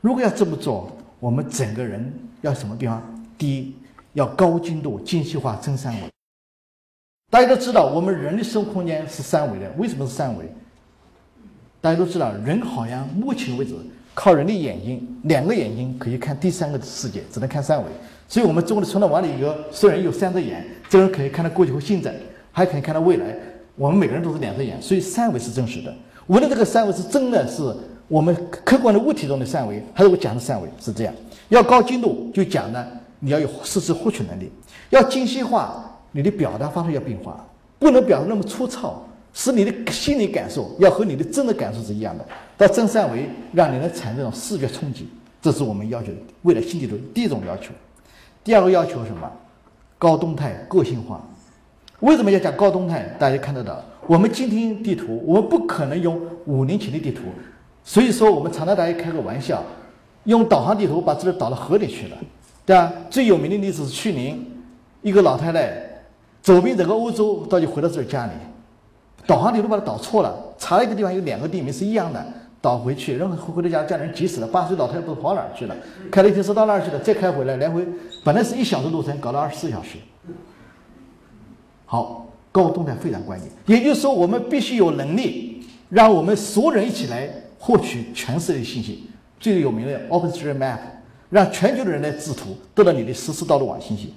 [0.00, 0.90] 如果要这么做，
[1.20, 3.00] 我们整个人要什么地方？
[3.38, 3.76] 第一，
[4.14, 6.00] 要高精度、精细化、真三维。
[7.30, 9.70] 大家都知道，我们人的生活空间是三维的。
[9.78, 10.52] 为什么是三维？
[11.80, 13.74] 大家都知道，人好像目前为止
[14.14, 17.84] 靠人的眼睛，两个眼睛可以看第三个世界，只能看三维。
[18.28, 22.14] 所以，我们中国的传统文化里有虽然有三只眼，这人可以看到过去和现在，
[22.52, 23.26] 还可以看到未来。
[23.76, 25.94] 我们每个人都是两只眼，所以三维是真实的。
[26.26, 27.46] 无论这个三维是真的。
[27.46, 27.62] 是
[28.08, 28.98] 我们客观的。
[29.00, 29.46] 物体中的。
[29.46, 30.40] 三维，还是我讲的。
[30.40, 31.14] 三维，是这样。
[31.48, 32.86] 要高精度，就讲呢，
[33.20, 34.46] 你要有事实获取能力；
[34.90, 36.30] 要精细化，你的。
[36.32, 37.46] 表达方式要变化，
[37.78, 39.02] 不能表达那么粗糙，
[39.32, 42.24] 使你的心理感受要和你的真的感受是一样的。
[42.56, 45.08] 到真三维，让你能产生视觉冲击，
[45.40, 47.72] 这是我们要求的未来新地图第一种要求。
[48.42, 49.30] 第二个要求什么？
[49.98, 51.20] 高动态个性化。
[52.00, 53.02] 为什么要讲高动态？
[53.18, 57.22] 大家看得到，我们今天地图，我们不可能用五年前的地图，
[57.82, 59.62] 所以说我们常常大家开个玩笑，
[60.24, 62.16] 用导航地图把这里导到河里去了，
[62.64, 62.92] 对吧？
[63.10, 64.38] 最有名的例子是去年
[65.02, 65.76] 一个老太太
[66.40, 68.32] 走遍整个欧洲，到底回到自己家里，
[69.28, 72.26] 导航地图把它导错了，查了一个地方有两个地名是一样的，
[72.62, 75.76] 导回去，然后回到家家人急死了，八十岁老太太不知道跑哪儿去了，
[76.10, 77.86] 开了一天车到那儿去了，再开回来，来回
[78.24, 79.98] 本来是一小时路程，搞了二十四小时。
[81.84, 83.50] 好，高动态非常关键。
[83.66, 89.10] 也就是说，我们必须有能力，让我们所有人一起来获取全世界的信息。
[89.38, 90.78] 最有名的 OpenStreetMap，
[91.28, 94.14] 让全球的人来制图，得到你的实时道路网信息。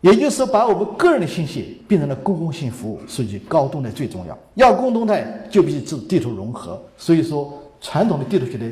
[0.00, 4.38] 也就是，把我们个人的信息变成了公共性服务，所以高动态最重要。
[4.54, 6.80] 要高动态，就必须制地图融合。
[6.96, 8.66] 所以说，传统的地图学的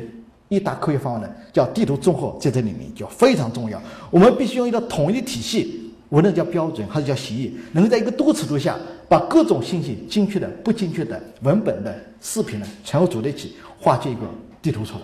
[0.47, 3.79] 一大科学方案呢，叫地图综合，在这里面就非常重要。
[4.09, 5.85] 我们必须用一个统一体系。
[6.09, 8.75] 无论叫标准还是叫协议，能够在一个多尺度下
[9.07, 14.21] 把各种信息精确的、不精确的、文本的、视频的全部组在一起，画出一个
[14.59, 15.01] 地图出来，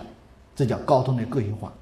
[0.56, 1.72] 这叫高通的个性化。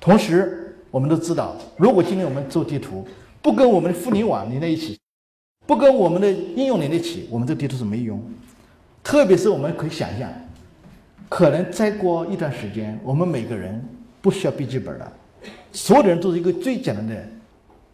[0.00, 3.06] 同时，我们都知道，如果今天我们做地图，
[3.42, 4.98] 不跟我们的互联网连在一起，
[5.66, 8.20] 不跟我们的应用连在一起，我们这个地图是没用。
[9.02, 10.30] 特别是我们可以想象，
[11.28, 13.82] 可能再过一段时间，我们每个人
[14.20, 15.12] 不需要笔记本了，
[15.72, 17.16] 所有的人都是一个最简单的。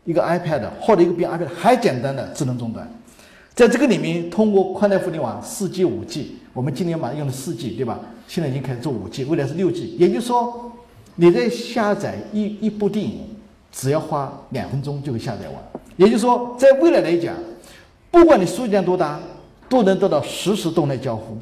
[0.04, 2.88] 一个 iPad 或者一个比 iPad 还简单的智能终端，
[3.52, 7.98] 在这个里面，通过宽带互联网四 G、五 G，我们今年马上用的四 G，对吧？
[8.28, 9.96] 现在已经开始做五 G，未来是六 G。
[9.98, 10.70] 也就是说，
[11.16, 13.22] 你在下载一一部电影，
[13.76, 15.54] 只要花两分钟就会下载完。
[15.98, 17.36] 也就是说，在未来来讲，
[18.10, 19.20] 不管你数据量多大，
[19.68, 21.36] 都能得到实时动态交互。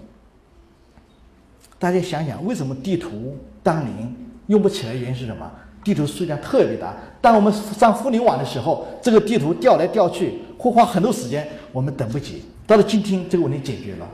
[1.79, 4.17] 大家想想，为什么地图当年
[4.49, 4.95] 用不起来？
[4.95, 5.49] 原因是什么？
[5.85, 12.43] 地图数量特别大，当我们上互联网的时候，这个地图调来调去会花很多时间，我们等不及。
[12.67, 14.09] 到了今天，这个问题解决了。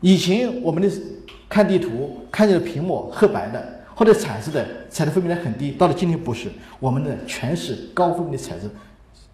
[0.00, 0.88] 以前我们的
[1.48, 5.72] 看地图看见的屏幕黑白的或者彩色的，彩的分辨率很低。
[5.72, 6.48] 到了今天不是，
[6.78, 8.66] 我们的全是高分辨的彩色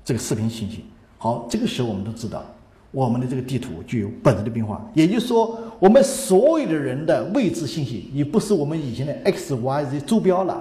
[0.05, 0.85] 这个视频信息。
[1.19, 2.45] 好，这个时候我们都知道，
[2.91, 4.85] 我们的这个地图具有本质的变化。
[4.93, 10.61] 也就是说，我们所有的人的位置信息已不是我们以前的 X、Y、Z 坐标了。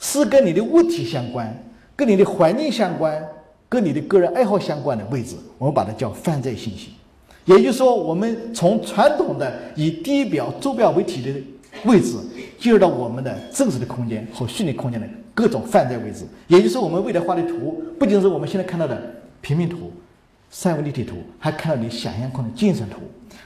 [0.00, 1.56] 是跟你的物体相关，
[1.94, 3.24] 跟你的环境相关，
[3.68, 6.94] 跟你的个人爱好相关的位置，我们把它叫泛在信息。
[7.44, 11.40] 也就是说，我们从传统的以地表、坐标为体的
[11.84, 12.16] 位置，
[12.60, 16.26] 进入到我们的真实的空间和虚拟空间的各种泛在位置。
[16.46, 19.00] 也就是，我们未来画的图，不仅是我们现在看到的
[19.40, 19.90] 平面图、
[20.50, 23.00] 三维立体图，还看到你想象空的精神图。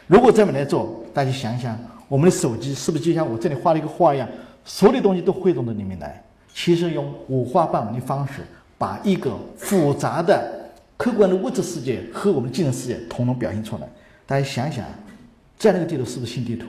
[0.08, 4.28] 如果这么来做，大家想想，我们的手机是不是就像我这里画了一个画一样，
[4.64, 6.22] 所有的东西都汇总到里面来？
[6.52, 8.42] 其实用五花八门的方式，
[8.76, 13.88] 把一个复杂的客观的物质世界和我们的精神世界统统表现出来。
[14.26, 14.84] 大家想想，
[15.58, 16.66] 这样的一个地图是不是新地图？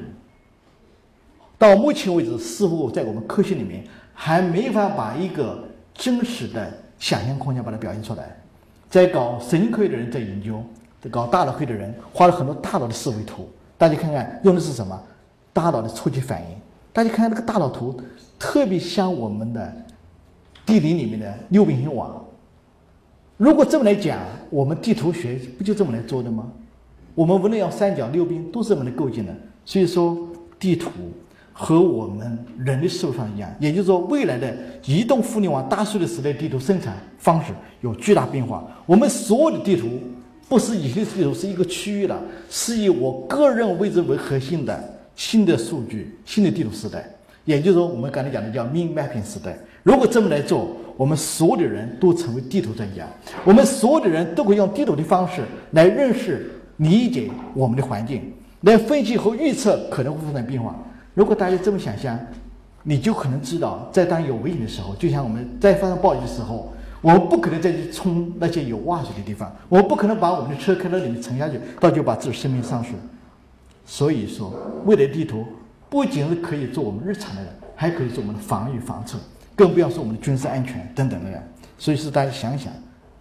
[1.58, 3.84] 到目前为止，似乎在我们科学里面
[4.14, 8.36] 还没法把一个真实的想象空间把它表现出来。
[8.90, 10.62] 在搞神经科学的人在研究，
[11.02, 13.50] 在搞大脑科学的人画了很多大脑的思维图。
[13.78, 15.00] 大家看看，用的是什么？
[15.54, 16.48] 大脑的初级反应。
[16.94, 18.00] 大家看看这个大脑图。
[18.38, 19.74] 特别像我们的
[20.66, 22.24] 地理里面的六边形网。
[23.38, 26.52] 如果这么来讲，我们地图学不就这么来做的吗？
[27.16, 29.34] 我们无论要三角、六边，都是这么来构建的。
[29.64, 30.18] 所以说，
[30.60, 30.90] 地图
[31.58, 34.54] 和我们人的思维方式一样，也就是说，未来的
[34.86, 38.62] 移动互联网、大数据时代地图生产方式有巨大变化。
[38.86, 39.88] 我们所有的地图
[40.50, 44.92] 不是以前的地图是一个区域的，是以我个人位置为核心的。
[45.16, 47.10] 新的数据、新的地图时代，
[47.46, 49.58] 也就是说，我们刚才讲的叫 Min Mapping 时代。
[49.82, 53.08] 如果这么来做，我们所有的人都成为地图专家，
[53.46, 55.42] 我们所有的人都会用地图的方式
[55.72, 58.30] 来认识、理解我们的环境，
[58.64, 60.76] 来分析和预测可能会发生变化。
[61.16, 62.20] 如果大家这么想象，
[62.84, 72.92] 你就可能知道，在当有危险的时候，就像我们在发生暴雨的时候，我们不可能再去冲那些有洼水的地方，我不可能把我们的车开到里面沉下去，到就把自己生命丧失。
[73.86, 74.54] 所以说，
[74.86, 75.46] 未来地图
[75.90, 79.18] 不仅是可以做我们日常的人，还可以做我们的防御防测，
[79.56, 81.44] 更不要说我们的军事安全等等的。
[81.80, 82.72] 所以说，大家想想，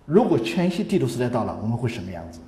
[0.04, 2.40] 如果全息地图时代到了，我们会什么样子？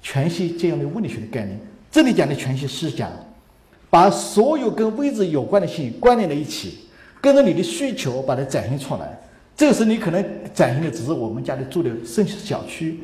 [0.00, 1.58] 全息这样的物理学的概念，
[1.90, 3.10] 这里讲的全息是讲。
[3.90, 6.78] 把所有跟位置有关的信息关联在一起，
[7.20, 9.20] 跟着你的需求把它展现出来。
[9.56, 10.24] 这个时你可能
[10.54, 13.00] 展现的只是我们家里住的生小区，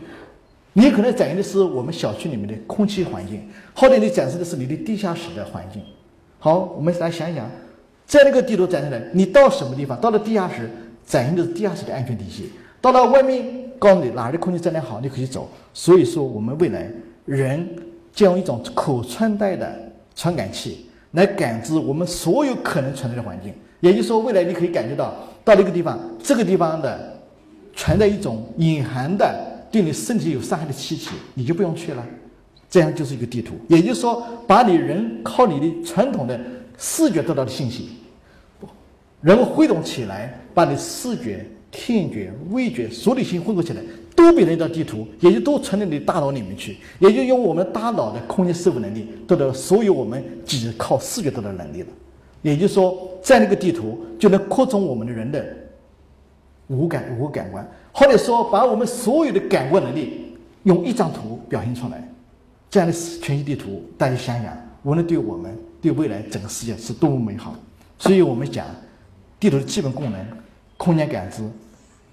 [0.73, 5.83] 你可能展现的是我们小区里面的空气环境，或者你展示的是你的地下室的环境。
[6.39, 7.51] 好，我们来想一想，
[8.07, 10.01] 在那个地图展现的，你到什么地方？
[10.01, 10.71] 到了地下室，
[11.05, 12.45] 展现的是地下室的安全体系；
[12.81, 13.45] 到了外面，
[13.79, 15.51] 告诉你哪儿的空气质量好，你可以走。
[15.75, 16.89] 所以说，我们未来
[17.27, 17.69] 人
[18.15, 19.86] 将用一种可穿戴的。
[20.17, 25.15] 传感器来感知我们所有可能存在的环境，也就是说，未来你可以感觉到
[25.45, 27.17] 到那个地方，这个地方的
[27.75, 32.05] 存在一种隐含的对你身体有伤害的气体，你就不用去了，
[32.69, 33.55] 这样就是一个地图。
[33.69, 36.41] 也就是说，把你人靠你的传统的
[36.77, 37.91] 视觉得到的信息，
[39.21, 41.47] 人汇总起来，把你视觉。
[41.73, 43.83] 听觉、味觉、所有的信息混合起来，
[44.17, 51.89] 都变成一张地图，也就都存在你大脑里面去，也就用我们大脑的空间思维能力得到所有我们只靠视觉得到能力了。
[52.43, 55.45] 也就是说，在那个地图就能扩充我们的人的
[56.69, 62.09] 五感、五感官，或者说把我们所有的感官能力用一张图表现出来。
[62.71, 62.93] 这样的
[63.23, 67.55] 全息地图，大家想想，无论对我们、对未来整个世界是多么美好。
[67.99, 68.67] 所以我们讲
[69.39, 70.27] 地图的基本功能：
[70.77, 71.43] 空间感知。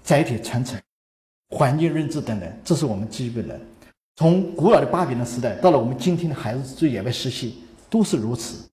[0.02, 0.78] 载体传承、
[1.50, 3.58] 环境认知等等，这是我们基本的。
[4.16, 8.68] 从古老的巴比伦时代到了我们今天的孩子最野外实习，都是如此。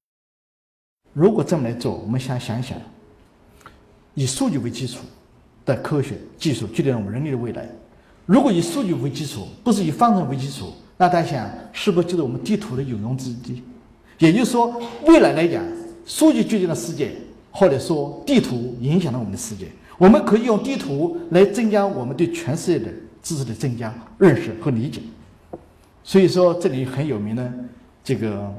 [1.13, 2.77] 如果这么来做，我们想想想，
[4.13, 4.99] 以数据为基础
[5.65, 7.67] 的科学技术决定了我们人类的未来。
[8.25, 13.63] 如果以数据为基础，不是以方程为基础，那大家想，是不是就是我们地图的有用之地？
[14.19, 15.63] 也就是说，未来来讲，
[16.05, 17.11] 数据决定了世界，
[17.51, 19.67] 或者说地图影响了我们的世界。
[20.01, 22.91] 我们可以用地图来增加我们对全世界的
[23.21, 24.99] 知识的增加、认识和理解。
[26.03, 27.53] 所以说，这里很有名的
[28.03, 28.51] 这个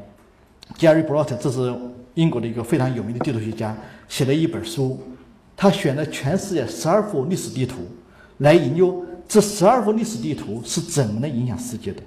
[0.79, 1.75] Gary Brot，这是
[2.15, 3.77] 英国的一个非常有名的地图学家，
[4.07, 4.97] 写了一本书。
[5.57, 7.79] 他选了全世界十二幅历史地图
[8.39, 12.03] 来研究这十二幅历史地图是怎么能影响世界的，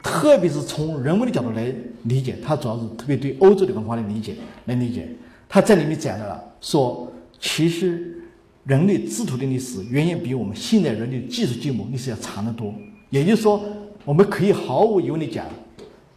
[0.00, 2.38] 特别是从人文的角度来理解。
[2.40, 5.08] 他主要是特别对欧洲的文化的理解来理解。
[5.48, 7.10] 他在里面讲到了说。
[7.46, 8.22] 其实，
[8.64, 12.74] 人类制图的历史远远比我们现代人类技术进步历史要长得多。
[13.10, 13.62] 也就是说，
[14.02, 15.44] 我们可以毫无疑问地讲，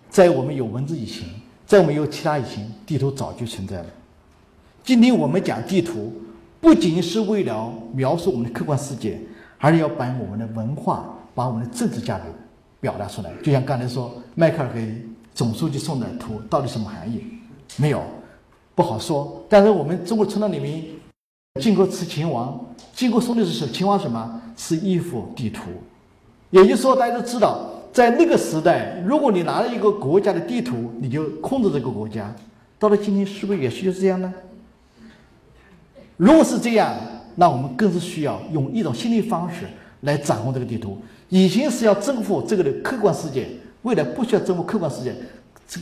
[0.10, 1.28] 在我们有文字以前，
[1.66, 3.86] 在我们有其他以前，地图早就存在了。
[4.86, 6.14] 今天我们讲地图，
[6.62, 9.20] 不仅是为了描述我们的客观世界，
[9.58, 12.24] 而是要把我们的文化、把我们的政治价值
[12.80, 13.30] 表达出来。
[13.44, 14.96] 就像刚才说，迈克尔给
[15.36, 17.22] 总书记送的图到底什么含义？
[17.76, 18.02] 没有，
[18.74, 19.46] 不好说。
[19.50, 20.86] 但是我们中国传统里面。
[21.60, 22.60] 经过吃秦王，
[22.94, 24.42] 经过送的是秦王什么？
[24.56, 25.64] 是一幅地图。
[26.50, 32.34] 也就是说，大家都知道，在那个时代，如果你拿了一个国家的地图，你就控制这个国家。
[32.80, 34.34] 到了今天，是不是也是就这样呢？
[36.16, 36.96] 如果是这样，
[37.36, 39.68] 那我们更是需要用一种新的方式
[40.02, 40.98] 来掌控这个地图。
[41.30, 43.48] 以前是要征服这个的客观世界，
[43.82, 45.14] 未来不需要征服客观世界，
[45.68, 45.82] 这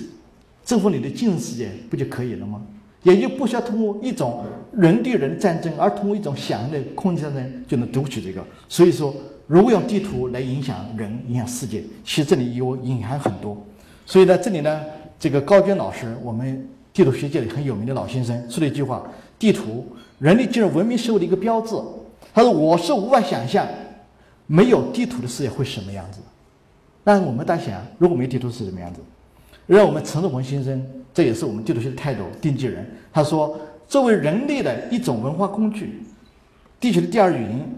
[0.66, 2.62] 征服你的精神世界不就可以了吗？
[3.06, 4.44] 也就不需要通过一种
[4.74, 8.44] 人对人的战争，而通过一种想象的空间战争就能读取这个。
[8.68, 9.14] 所以说，
[9.46, 13.56] 如果用地图来影响人、影响世界，其实这里有隐含很多。
[14.08, 14.82] 所以呢，这里呢，
[15.20, 19.04] 这个高娟老师，我们地图学界里很有名的老先生说了一句话
[19.38, 19.86] ：“地图，
[20.18, 21.76] 人类进入文明社会的一个标志。”
[22.34, 23.68] 他说：“我是无法想象
[24.48, 26.20] 没有地图的世界会什么样子。”
[27.06, 29.00] 但是我们大家想，如果没地图是什么样子？
[29.68, 30.84] 让我们陈志宏先生。
[31.16, 32.86] 这也是我们地图学的态度，奠基人。
[33.14, 33.58] 他说，
[33.88, 36.04] 作为人类的一种文化工具，
[36.78, 37.70] 地球的第二语言，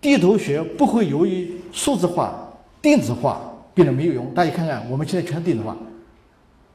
[0.00, 3.40] 地图学不会由于数字化、电子化
[3.72, 4.34] 变得没有用。
[4.34, 5.76] 大家看看，我们现在全是电子化，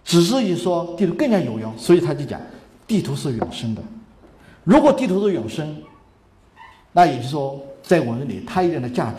[0.06, 2.40] 只是一说地图更加有用，所以他就讲，
[2.88, 3.84] 地图是永生的。
[4.64, 5.76] 如果地图是永生，
[6.94, 9.18] 那也就是说，在我们这里它一定的价值。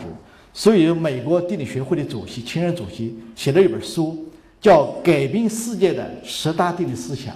[0.51, 4.26] 所以，美国地理学会的主席、前任主席写了一本书。
[4.67, 7.33] 叫改变世界的十大地理思想，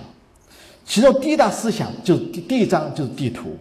[0.83, 3.55] 其中第一大思想就是第第一章就是地图。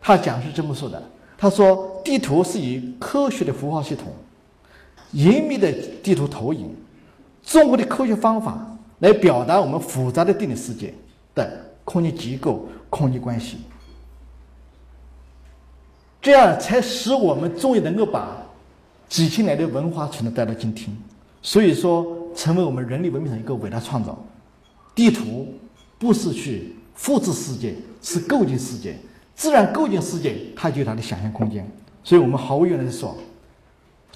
[0.00, 1.02] 他讲是这么说的：
[1.36, 4.06] 他说，地图是以科学的符号系统、
[5.12, 5.70] 严密的
[6.02, 6.74] 地图投影、
[7.42, 8.66] 综合的科学方法
[9.00, 10.94] 来表达我们复杂的地理世界
[11.34, 13.58] 的空间结构、空间关系，
[16.22, 18.38] 这样才使我们终于能够把
[19.06, 20.88] 几千年的文化传承带到今天。
[21.42, 22.23] 所以说。
[22.34, 24.22] 成为我们人类文明的一个伟大创造。
[24.94, 25.52] 地图
[25.98, 28.96] 不是去复制世界，是构建世界。
[29.34, 31.68] 自然构建世界，它就有它的想象空间。
[32.04, 33.16] 所以我们毫无疑问的说，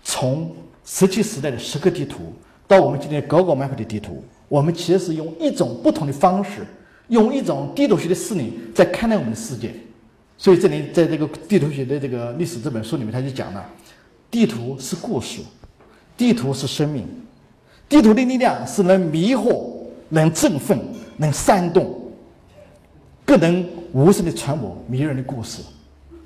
[0.03, 0.55] 从
[0.85, 2.33] 石器时代的石刻地图
[2.67, 6.65] 到我们今天高考 map 的地图，我们其实是用一种不同的方式，
[7.09, 9.75] 用一种地图学的视力在看待我们的世界。
[10.37, 13.69] 所以这里在这个地图学的这个历史这本书里面，他就讲了：
[14.31, 15.41] 地图是故事，
[16.17, 17.05] 地图是生命。
[17.89, 19.65] 地图的力量是能迷惑、
[20.11, 20.79] 能振奋、
[21.17, 21.99] 能煽动，
[23.25, 25.63] 更能无声的传播迷人的故事。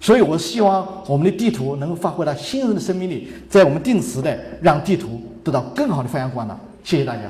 [0.00, 6.58] 所以我希望我们的地图能够发挥它新人的生命力，在我们定时的让地图得到更好的发扬光大。
[6.82, 7.22] 谢谢大家。